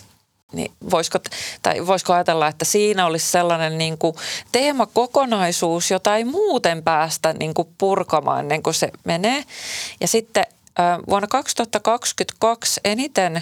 [0.54, 1.20] Niin voisiko,
[1.62, 4.16] tai voisiko ajatella, että siinä olisi sellainen niin kuin
[4.52, 9.44] teemakokonaisuus, jota ei muuten päästä niin kuin purkamaan ennen kuin se menee.
[10.02, 10.46] Ja sitten
[11.10, 13.42] vuonna 2022 eniten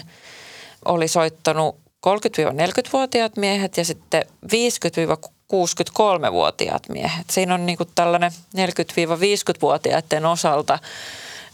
[0.84, 1.76] oli soittanut
[2.06, 7.26] 30-40-vuotiaat miehet ja sitten 50 63-vuotiaat miehet.
[7.30, 10.78] Siinä on niin kuin tällainen 40-50-vuotiaiden osalta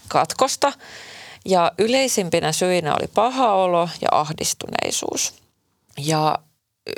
[0.07, 0.73] katkosta.
[1.45, 5.33] Ja yleisimpinä syinä oli paha olo ja ahdistuneisuus.
[5.97, 6.39] Ja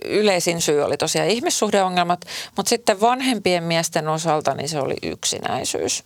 [0.05, 2.25] yleisin syy oli tosiaan ihmissuhdeongelmat,
[2.55, 6.03] mutta sitten vanhempien miesten osalta niin se oli yksinäisyys.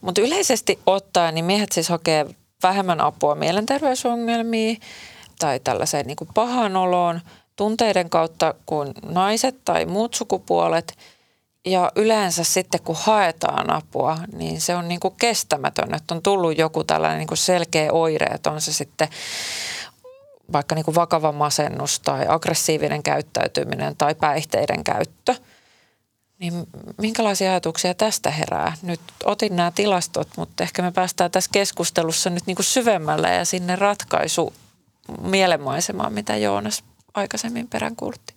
[0.00, 2.26] Mutta yleisesti ottaen niin miehet siis hakee
[2.62, 4.80] vähemmän apua mielenterveysongelmiin
[5.38, 7.20] tai tällaiseen niin kuin pahan oloon–
[7.58, 10.98] tunteiden kautta kuin naiset tai muut sukupuolet.
[11.64, 16.58] ja yleensä sitten kun haetaan apua, niin se on niin kuin kestämätön, että on tullut
[16.58, 19.08] joku tällainen niin kuin selkeä oire, että on se sitten
[20.52, 25.34] vaikka niin kuin vakava masennus tai aggressiivinen käyttäytyminen tai päihteiden käyttö.
[26.38, 26.66] Niin
[26.98, 28.72] minkälaisia ajatuksia tästä herää?
[28.82, 33.44] Nyt otin nämä tilastot, mutta ehkä me päästään tässä keskustelussa nyt niin kuin syvemmälle ja
[33.44, 34.52] sinne ratkaisu
[35.22, 36.84] mielenmaisemaan, mitä Joonas
[37.14, 38.34] aikaisemmin peräänkuulutti.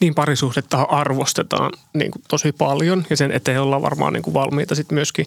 [0.00, 4.74] Niin parisuhdetta arvostetaan niin kuin tosi paljon ja sen eteen ollaan varmaan niin kuin valmiita
[4.74, 5.26] sitten myöskin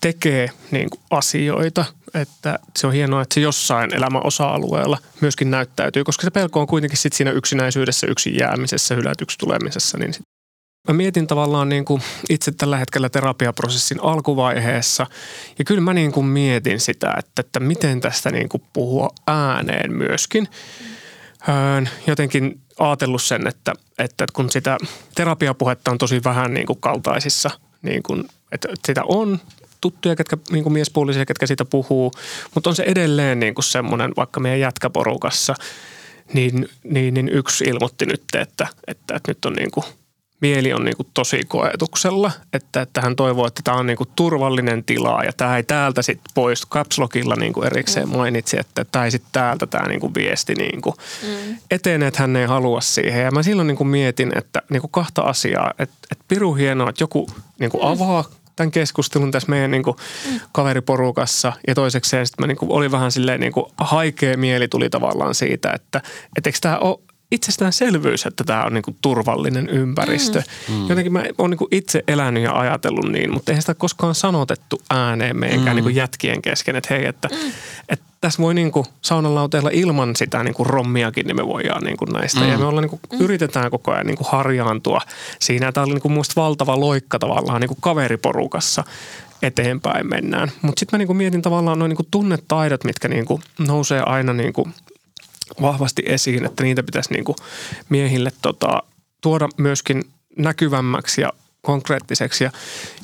[0.00, 1.84] tekee niin kuin asioita.
[2.14, 6.66] Että se on hienoa, että se jossain elämän osa-alueella myöskin näyttäytyy, koska se pelko on
[6.66, 9.98] kuitenkin sit siinä yksinäisyydessä, yksin jäämisessä, hylätyksi tulemisessa.
[9.98, 10.22] Niin sit.
[10.88, 15.06] Mä mietin tavallaan niin kuin itse tällä hetkellä terapiaprosessin alkuvaiheessa
[15.58, 19.92] ja kyllä mä niin kuin mietin sitä, että, että miten tästä niin kuin puhua ääneen
[19.92, 20.48] myöskin.
[22.06, 24.78] Jotenkin ajatellut sen, että, että kun sitä
[25.14, 27.50] terapiapuhetta on tosi vähän niin kuin kaltaisissa,
[27.82, 29.40] niin kuin, että sitä on
[29.80, 32.12] tuttuja, ketkä, niin kuin miespuolisia, ketkä siitä puhuu,
[32.54, 35.54] mutta on se edelleen niin kuin semmoinen, vaikka meidän jätkäporukassa,
[36.32, 39.84] niin, niin, niin yksi ilmoitti nyt, että, että, että nyt on niin kuin–
[40.42, 44.08] mieli on niin kuin tosi koetuksella, että, että hän toivoo, että tämä on niin kuin
[44.16, 46.66] turvallinen tila ja tämä ei täältä sitten poistu.
[46.70, 48.16] Capslogilla niin kuin erikseen mm.
[48.16, 51.56] mainitsi, että tämä ei sitten täältä tämä niin kuin viesti niin kuin mm.
[51.70, 53.24] etenee, että hän ei halua siihen.
[53.24, 56.90] Ja mä silloin niin kuin mietin, että niin kuin kahta asiaa, että, että piru hienoa,
[56.90, 57.26] että joku
[57.58, 58.24] niin kuin avaa
[58.56, 59.96] tämän keskustelun tässä meidän niin kuin
[60.30, 60.40] mm.
[60.52, 61.52] kaveriporukassa.
[61.68, 65.34] Ja toisekseen sitten mä niin kuin, oli vähän silleen niin kuin haikea mieli tuli tavallaan
[65.34, 66.00] siitä, että
[66.38, 66.98] et eikö tämä ole
[67.32, 70.42] itsestäänselvyys, että tämä on niinku turvallinen ympäristö.
[70.68, 70.74] Mm.
[70.74, 70.88] mm.
[70.88, 75.36] Jotenkin mä oon niinku itse elänyt ja ajatellut niin, mutta eihän sitä koskaan sanotettu ääneen
[75.36, 75.76] meidänkään mm.
[75.76, 77.52] niinku jätkien kesken, että hei, että, mm.
[77.88, 82.40] että tässä voi niinku saunalauteella ilman sitä niinku rommiakin, niin me voidaan niinku näistä.
[82.40, 82.48] Mm.
[82.48, 83.20] Ja me ollaan niinku, mm.
[83.20, 85.00] yritetään koko ajan niinku harjaantua
[85.38, 85.72] siinä.
[85.72, 88.84] Tämä oli niinku muista valtava loikka tavallaan niinku kaveriporukassa
[89.42, 90.52] eteenpäin mennään.
[90.62, 94.68] Mutta sitten mä niinku mietin tavallaan noin niinku tunnetaidot, mitkä niinku nousee aina niinku
[95.62, 97.36] vahvasti esiin, että niitä pitäisi niin kuin
[97.88, 98.82] miehille tota,
[99.20, 100.04] tuoda myöskin
[100.36, 101.32] näkyvämmäksi ja
[101.62, 102.44] konkreettiseksi.
[102.44, 102.50] Ja,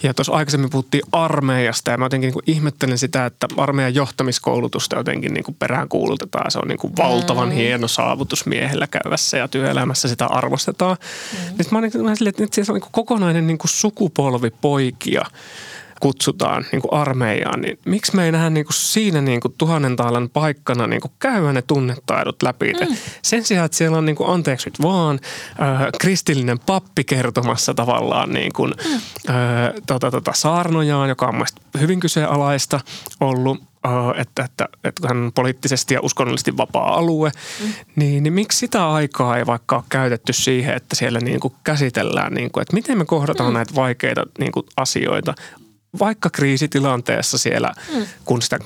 [0.03, 5.35] ja tuossa aikaisemmin puhuttiin armeijasta ja mä jotenkin niin ihmettelen sitä, että armeijan johtamiskoulutusta jotenkin
[5.35, 6.51] niin perään kuulutetaan.
[6.51, 7.55] Se on niin kuin valtavan mm.
[7.55, 10.97] hieno saavutus miehellä käyvässä ja työelämässä sitä arvostetaan.
[11.01, 11.39] Mm.
[11.49, 15.25] Sitten mä olen niin silleen, että siellä on niin kokonainen niin kuin sukupolvi poikia–
[16.01, 19.97] kutsutaan niin kuin armeijaan, niin miksi me ei nähdä niin kuin siinä niin kuin tuhannen
[19.97, 22.73] taalan paikkana niin kuin käydä ne tunnetaidot läpi?
[22.73, 22.97] Mm.
[23.23, 25.21] Sen sijaan, että siellä on niin kuin, anteeksi nyt vaan
[25.63, 28.95] äh, kristillinen pappi kertomassa tavallaan niin kuin, mm.
[29.31, 29.37] äh,
[29.87, 32.81] tota, tota, saarnojaan, joka on mielestäni hyvin kyseenalaista
[33.21, 37.31] ollut, äh, että, että, että hän on poliittisesti ja uskonnollisesti vapaa alue,
[37.63, 37.73] mm.
[37.97, 42.35] niin, niin miksi sitä aikaa ei vaikka ole käytetty siihen, että siellä niin kuin käsitellään,
[42.35, 43.55] niin kuin, että miten me kohdataan mm.
[43.55, 45.35] näitä vaikeita niin kuin asioita
[45.99, 48.07] vaikka kriisitilanteessa siellä, mm.
[48.25, 48.59] kun sitä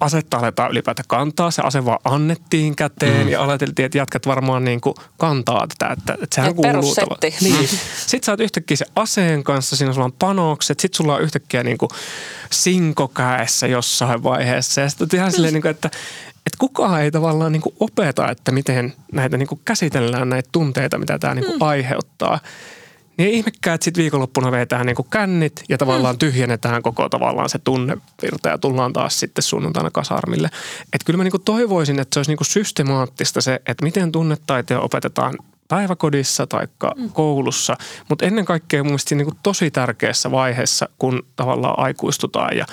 [0.00, 3.32] asetta aletaan ylipäätään kantaa, se ase vaan annettiin käteen mm.
[3.32, 6.94] ja ajateltiin, että jatkat varmaan niin kuin kantaa tätä, että, että sehän Et kuuluu.
[7.40, 7.68] Niin.
[8.06, 11.62] Sitten sä oot yhtäkkiä se aseen kanssa, siinä sulla on panokset, sitten sulla on yhtäkkiä
[11.62, 11.90] niin kuin
[12.50, 15.88] sinkokäessä jossain vaiheessa ja sitten ihan silleen, niin kuin, että,
[16.36, 20.98] että kukaan ei tavallaan niin kuin opeta, että miten näitä niin kuin käsitellään näitä tunteita,
[20.98, 21.62] mitä tämä niin kuin mm.
[21.62, 22.40] aiheuttaa.
[23.18, 26.18] Niin ei ihmekään, että sitten viikonloppuna vetään niin kuin kännit ja tavallaan mm.
[26.18, 30.48] tyhjennetään koko tavallaan se tunnevirta ja tullaan taas sitten sunnuntaina kasarmille.
[30.82, 34.12] Että kyllä mä niin kuin toivoisin, että se olisi niin kuin systemaattista se, että miten
[34.12, 35.38] tunnetaitoja opetetaan
[35.68, 37.10] päiväkodissa tai mm.
[37.12, 37.76] koulussa,
[38.08, 42.66] mutta ennen kaikkea mun mielestä niin kuin tosi tärkeässä vaiheessa, kun tavallaan aikuistutaan ja,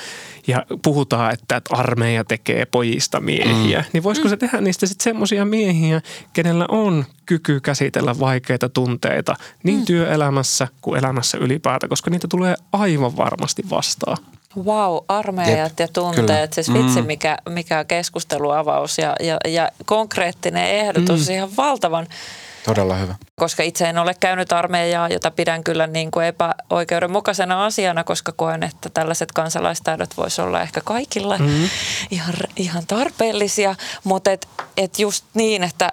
[0.48, 3.86] ja puhutaan, että, armeija tekee pojista miehiä, mm.
[3.94, 4.30] niin voisiko mm.
[4.30, 6.02] se tehdä niistä sitten semmoisia miehiä,
[6.34, 9.86] kenellä on kyky käsitellä vaikeita tunteita niin mm.
[9.86, 14.18] työelämässä kuin elämässä ylipäätään, koska niitä tulee aivan varmasti vastaan.
[14.58, 16.26] Wow, armeijat Jep, ja tunteet.
[16.26, 16.48] Kyllä.
[16.52, 17.08] Siis vitsi, mm.
[17.08, 21.28] mikä, mikä keskusteluavaus ja, ja, ja konkreettinen ehdotus.
[21.28, 21.36] Mm.
[21.36, 22.08] Ihan valtavan
[22.66, 23.16] Todella hyvä.
[23.36, 28.64] Koska itse en ole käynyt armeijaa, jota pidän kyllä niin kuin epäoikeudenmukaisena asiana, koska koen,
[28.64, 31.70] että tällaiset kansalaistaidot voisi olla ehkä kaikilla mm-hmm.
[32.12, 33.76] ihan, ihan tarpeellisia.
[34.04, 34.48] Mutta et,
[34.78, 35.92] et just niin, että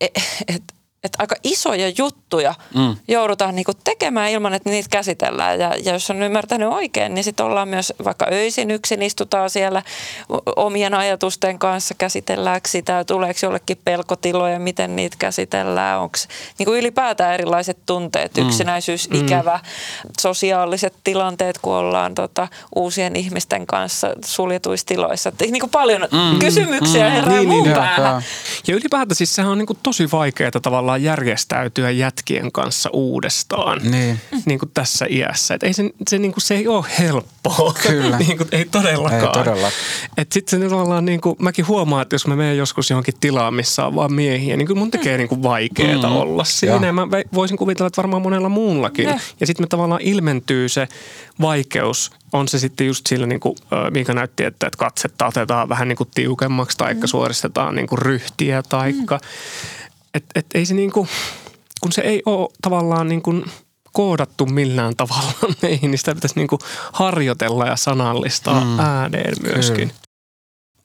[0.00, 0.12] et,
[0.48, 0.62] et,
[1.04, 2.96] että aika isoja juttuja mm.
[3.08, 5.60] joudutaan niinku tekemään ilman, että niitä käsitellään.
[5.60, 9.82] Ja, ja jos on ymmärtänyt oikein, niin sitten ollaan myös vaikka öisin yksin istutaan siellä
[10.56, 16.18] omien ajatusten kanssa, käsitellään sitä, tuleeko jollekin pelkotiloja, miten niitä käsitellään, onko
[16.58, 18.46] niinku ylipäätään erilaiset tunteet, mm.
[18.46, 19.20] yksinäisyys, mm.
[19.20, 19.60] ikävä,
[20.20, 25.28] sosiaaliset tilanteet, kun ollaan tota, uusien ihmisten kanssa suljetuissa tiloissa.
[25.28, 26.38] Et, niinku paljon mm.
[26.38, 27.12] kysymyksiä mm.
[27.12, 28.22] herää niin, mun niin, päähän.
[28.66, 34.20] Ja ylipäätään siis sehän on niinku tosi vaikeaa tavallaan tavallaan järjestäytyä jätkien kanssa uudestaan Niin.
[34.46, 35.54] niin kuin tässä iässä.
[35.54, 37.74] Et ei se, se, niin kuin, se ei ole helppoa.
[37.88, 38.18] Kyllä.
[38.26, 39.22] niin kuin, ei todellakaan.
[39.38, 39.68] Ei todella.
[40.16, 43.14] Et sit se nyt ollaan niin kuin, mäkin huomaan, että jos mä menen joskus johonkin
[43.20, 46.16] tilaan, missä on vaan miehiä, niin kyllä mun tekee niin kuin vaikeeta Mm.
[46.16, 46.86] olla siinä.
[46.86, 46.92] Joo.
[46.92, 49.04] Mä voisin kuvitella, että varmaan monella muullakin.
[49.04, 49.18] Joo.
[49.40, 50.88] Ja sitten me tavallaan ilmentyy se
[51.40, 55.68] vaikeus, on se sitten just sillä, niin kuin, ö, minkä näytti, että, että katsetta otetaan
[55.68, 59.20] vähän niin kuin tiukemmaksi, taikka suoristetaan niin kuin ryhtiä, taikka...
[60.14, 61.08] Et, et ei se niin kuin,
[61.80, 63.44] kun se ei ole tavallaan niin kuin
[63.92, 66.60] koodattu millään tavalla meihin, niin sitä pitäisi niin kuin
[66.92, 68.66] harjoitella ja sanallistaa Mm.
[68.66, 68.80] mm.
[68.80, 69.88] ääneen myöskin.
[69.88, 70.02] Kyllä.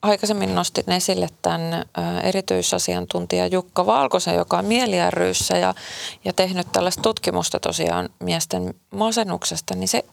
[0.02, 1.84] Aikaisemmin nostin esille tämän
[2.22, 5.74] erityisasiantuntija Jukka Valkosen, joka on Mieli ryssä ja,
[6.24, 10.04] ja tehnyt tällaista tutkimusta tosiaan miesten masennuksesta, niin se,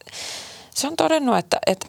[0.76, 1.88] se on todennut, että, että,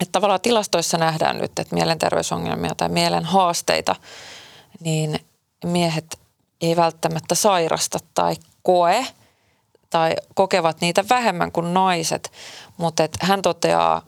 [0.00, 3.96] että tavallaan tilastoissa nähdään nyt, että mielenterveysongelmia tai mielen haasteita,
[4.80, 5.18] niin
[5.64, 6.18] miehet
[6.60, 9.06] ei välttämättä sairasta tai koe
[9.90, 12.32] tai kokevat niitä vähemmän kuin naiset,
[12.76, 14.02] mutta et hän toteaa,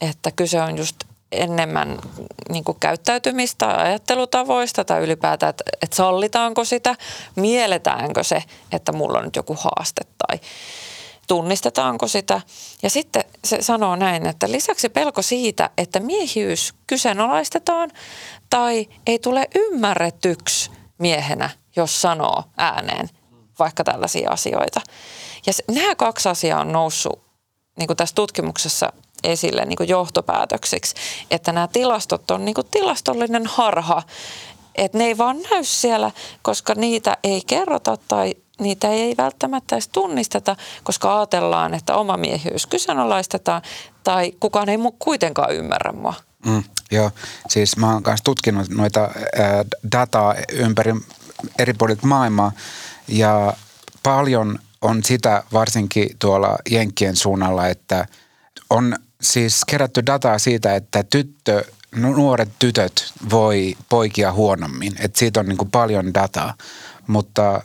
[0.00, 0.96] että kyse on just
[1.32, 1.98] enemmän
[2.48, 6.94] niin kuin käyttäytymistä, ajattelutavoista tai ylipäätään, että, että sallitaanko sitä,
[7.36, 10.40] mielletäänkö se, että mulla on nyt joku haaste tai
[11.26, 12.40] tunnistetaanko sitä.
[12.82, 17.90] Ja sitten se sanoo näin, että lisäksi pelko siitä, että miehiys kyseenalaistetaan
[18.50, 23.08] tai ei tule ymmärretyksi miehenä, jos sanoo ääneen
[23.58, 24.80] vaikka tällaisia asioita.
[25.46, 27.22] Ja se, nämä kaksi asiaa on noussut
[27.78, 28.92] niin kuin tässä tutkimuksessa
[29.24, 30.94] esille niin kuin johtopäätöksiksi,
[31.30, 34.02] että nämä tilastot on niin kuin tilastollinen harha,
[34.74, 36.10] että ne ei vaan näy siellä,
[36.42, 42.66] koska niitä ei kerrota tai niitä ei välttämättä edes tunnisteta, koska ajatellaan, että oma miehyys
[42.66, 43.62] kyseenalaistetaan
[44.04, 46.14] tai kukaan ei kuitenkaan ymmärrä mua.
[46.46, 47.10] Mm, joo,
[47.48, 50.92] siis mä oon kanssa tutkinut noita ää, dataa ympäri
[51.58, 52.52] eri puolilta maailmaa
[53.08, 53.52] ja
[54.02, 58.06] paljon on sitä varsinkin tuolla Jenkkien suunnalla, että
[58.70, 64.96] on siis kerätty dataa siitä, että tyttö, nu- nuoret tytöt voi poikia huonommin.
[64.98, 66.54] Että siitä on niin kuin paljon dataa,
[67.06, 67.62] mutta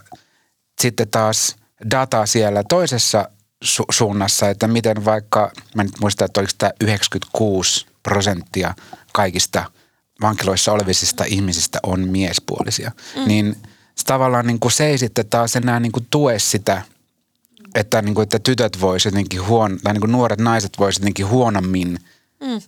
[0.82, 1.56] sitten taas
[1.92, 3.30] data siellä toisessa
[3.66, 8.76] su- suunnassa, että miten vaikka, mä nyt muistan, että oliko tämä 96 prosenttia
[9.14, 9.66] kaikista
[10.22, 13.28] vankiloissa olevista ihmisistä on miespuolisia, mm.
[13.28, 13.56] niin
[14.06, 16.82] tavallaan niin kuin se ei sitten taas enää niin kuin tue sitä,
[17.76, 21.28] että, niin kuin, että tytöt voisivat jotenkin huon, tai niin kuin nuoret naiset voisivat jotenkin
[21.28, 22.00] huonommin
[22.42, 22.62] Mm.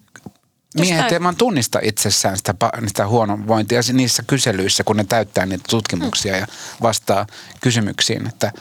[0.79, 1.13] Miehet näin.
[1.13, 2.53] ei vaan tunnista itsessään sitä,
[2.87, 6.47] sitä huonovointia niissä kyselyissä, kun ne täyttää niitä tutkimuksia ja
[6.81, 7.27] vastaa
[7.61, 8.27] kysymyksiin.
[8.27, 8.51] Että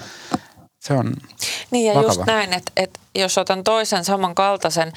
[0.81, 1.15] se on
[1.71, 2.13] Niin ja vakava.
[2.15, 4.93] just näin, että, että jos otan toisen samankaltaisen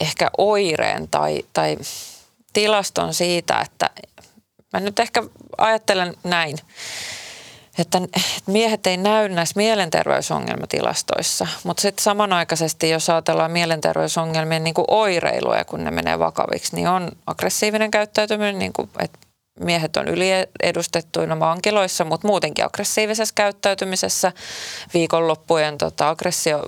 [0.00, 1.76] ehkä oireen tai, tai
[2.52, 3.90] tilaston siitä, että
[4.72, 5.22] mä nyt ehkä
[5.58, 6.58] ajattelen näin,
[7.78, 8.00] että
[8.46, 15.84] miehet ei näy näissä mielenterveysongelmatilastoissa, mutta sitten samanaikaisesti, jos ajatellaan mielenterveysongelmien niin kuin oireiluja, kun
[15.84, 19.18] ne menee vakaviksi, niin on aggressiivinen käyttäytyminen, niin kuin, että
[19.60, 24.32] miehet on yliedustettuina vankiloissa, mutta muutenkin aggressiivisessa käyttäytymisessä,
[24.94, 26.62] viikonloppujen tota, aggressio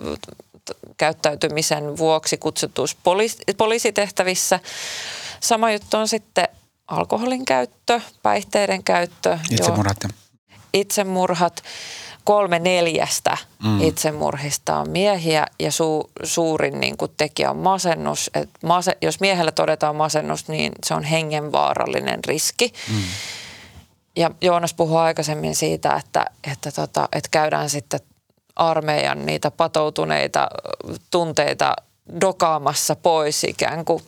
[0.97, 4.61] käyttäytymisen vuoksi kutsutuissa poliis- poliisitehtävissä.
[5.41, 6.49] Sama juttu on sitten
[6.89, 9.39] alkoholin käyttö, päihteiden käyttö.
[9.51, 9.97] itsemurhat.
[10.03, 10.24] ja-
[10.75, 11.63] itsemurhat.
[12.25, 13.81] Kolme neljästä mm.
[13.81, 18.31] itsemurhista on miehiä ja su, suurin niin kuin, tekijä on masennus.
[18.35, 22.73] Et mase, jos miehellä todetaan masennus, niin se on hengenvaarallinen riski.
[22.93, 23.03] Mm.
[24.17, 28.01] Ja Joonas puhui aikaisemmin siitä, että, että, tota, että käydään sitten
[28.57, 30.49] armeijan niitä patoutuneita
[31.11, 31.77] tunteita
[32.21, 34.03] dokaamassa pois ikään kuin.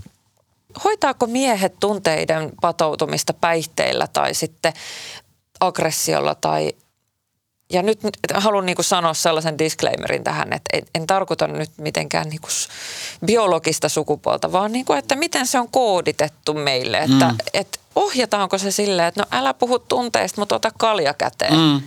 [0.84, 4.72] Hoitaako miehet tunteiden patoutumista päihteillä tai sitten
[5.60, 6.72] aggressiolla tai
[7.70, 8.00] ja nyt
[8.34, 12.50] haluan niin kuin sanoa sellaisen disclaimerin tähän, että en, en tarkoita nyt mitenkään niin kuin
[13.26, 16.98] biologista sukupuolta, vaan niin kuin, että miten se on kooditettu meille.
[16.98, 17.36] Että, mm.
[17.54, 21.58] että ohjataanko se silleen, että no älä puhu tunteista, mutta ota kalja käteen.
[21.58, 21.80] Mm.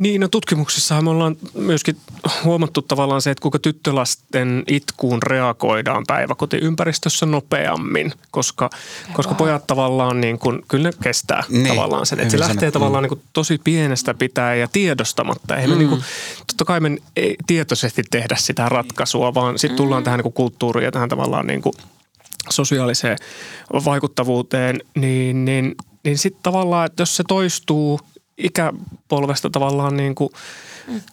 [0.00, 1.96] Niin, no tutkimuksissahan me ollaan myöskin
[2.44, 8.70] huomattu tavallaan se, että kuinka tyttölasten itkuun reagoidaan päiväkotiympäristössä nopeammin, koska,
[9.12, 12.72] koska pojat tavallaan niin kuin, kyllä ne kestää Niin, tavallaan sen, että se lähtee sanottu.
[12.78, 15.56] tavallaan niin kuin tosi pienestä pitää ja tiedostamatta.
[15.56, 16.02] Eihän me niin kuin,
[16.46, 20.84] totta kai me ei tietoisesti tehdä sitä ratkaisua, vaan sitten tullaan tähän niin kuin kulttuuriin
[20.84, 21.74] ja tähän tavallaan niin kuin
[22.50, 23.18] sosiaaliseen
[23.84, 25.74] vaikuttavuuteen, niin, niin,
[26.04, 28.00] niin sitten tavallaan, että jos se toistuu
[28.42, 30.30] ikäpolvesta tavallaan niin kuin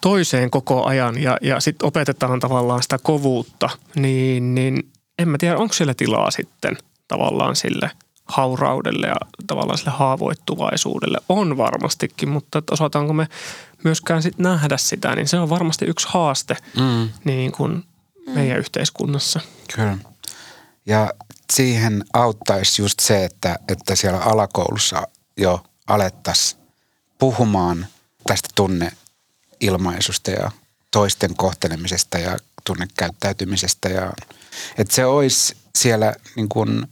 [0.01, 5.57] toiseen koko ajan ja, ja sitten opetetaan tavallaan sitä kovuutta, niin, niin en mä tiedä,
[5.57, 7.91] onko siellä tilaa sitten tavallaan sille
[8.27, 9.17] hauraudelle ja
[9.47, 13.27] tavallaan sille haavoittuvaisuudelle on varmastikin, mutta osataanko me
[13.83, 17.09] myöskään sit nähdä sitä, niin se on varmasti yksi haaste mm.
[17.23, 17.83] niin kuin
[18.35, 19.39] meidän yhteiskunnassa.
[19.75, 19.97] Kyllä.
[20.85, 21.09] Ja
[21.53, 25.07] siihen auttaisi just se, että, että siellä alakoulussa
[25.37, 26.56] jo alettaisiin
[27.17, 27.87] puhumaan
[28.27, 30.51] tästä tunneilmaisusta ja
[30.91, 33.89] toisten kohtelemisesta ja tunnekäyttäytymisestä.
[33.89, 34.13] Ja,
[34.77, 36.87] että se olisi siellä niin kuin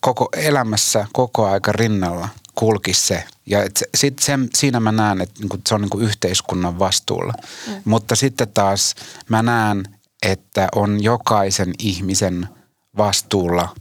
[0.00, 3.24] koko elämässä koko aika rinnalla kulkisi se.
[3.46, 7.32] Ja et se, sit sen, siinä mä näen, että niinku, se on niinku yhteiskunnan vastuulla.
[7.66, 7.82] Mm.
[7.84, 8.94] Mutta sitten taas
[9.28, 9.84] mä näen,
[10.22, 12.48] että on jokaisen ihmisen
[12.96, 13.74] vastuulla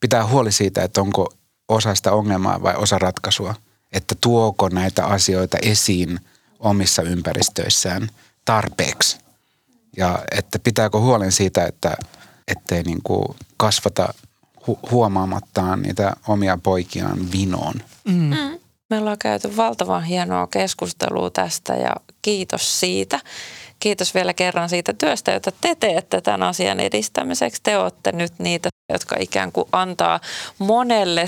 [0.00, 1.32] pitää huoli siitä, että onko
[1.68, 3.54] osa sitä ongelmaa vai osa ratkaisua.
[3.94, 6.20] Että tuoko näitä asioita esiin
[6.60, 8.08] omissa ympäristöissään
[8.44, 9.18] tarpeeksi.
[9.96, 11.96] Ja että pitääkö huolen siitä, että
[12.48, 13.24] ettei niin kuin
[13.56, 14.14] kasvata
[14.68, 17.74] hu- huomaamattaan niitä omia poikiaan vinoon.
[18.04, 18.14] Mm.
[18.14, 18.58] Mm.
[18.90, 21.90] Me ollaan käyty valtavan hienoa keskustelua tästä ja
[22.22, 23.20] kiitos siitä.
[23.80, 27.62] Kiitos vielä kerran siitä työstä, jota te teette tämän asian edistämiseksi.
[27.62, 30.20] Te olette nyt niitä, jotka ikään kuin antaa
[30.58, 31.26] monelle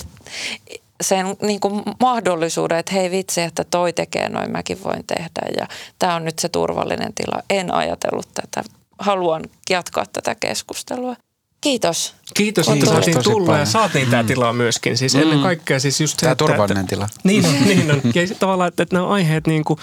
[1.00, 5.42] sen niin kuin mahdollisuuden, että hei vitsi, että toi tekee noin, mäkin voin tehdä.
[5.60, 5.66] Ja
[5.98, 7.42] tämä on nyt se turvallinen tila.
[7.50, 8.68] En ajatellut tätä.
[8.98, 11.16] Haluan jatkaa tätä keskustelua.
[11.60, 12.14] Kiitos.
[12.34, 13.60] Kiitos, että saatiin tulla paljon.
[13.60, 14.10] ja saatiin mm.
[14.10, 14.98] tämä tila myöskin.
[14.98, 15.22] Siis mm.
[15.22, 17.08] ennen kaikkea siis just se, Tämä turvallinen että, tila.
[17.24, 18.00] Niin on, niin on.
[18.14, 19.78] Ja tavallaan, että, että nämä aiheet niin kuin,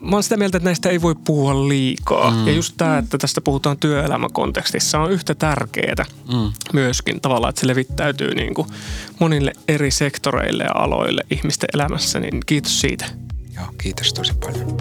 [0.00, 2.30] mä olen sitä mieltä, että näistä ei voi puhua liikaa.
[2.30, 2.46] Mm.
[2.46, 6.52] Ja just tämä, että tästä puhutaan työelämäkontekstissa on yhtä tärkeää mm.
[6.72, 8.68] myöskin tavallaan, että se levittäytyy niin kuin
[9.18, 12.20] monille eri sektoreille ja aloille ihmisten elämässä.
[12.20, 13.04] Niin kiitos siitä.
[13.56, 14.76] Joo, kiitos tosi paljon.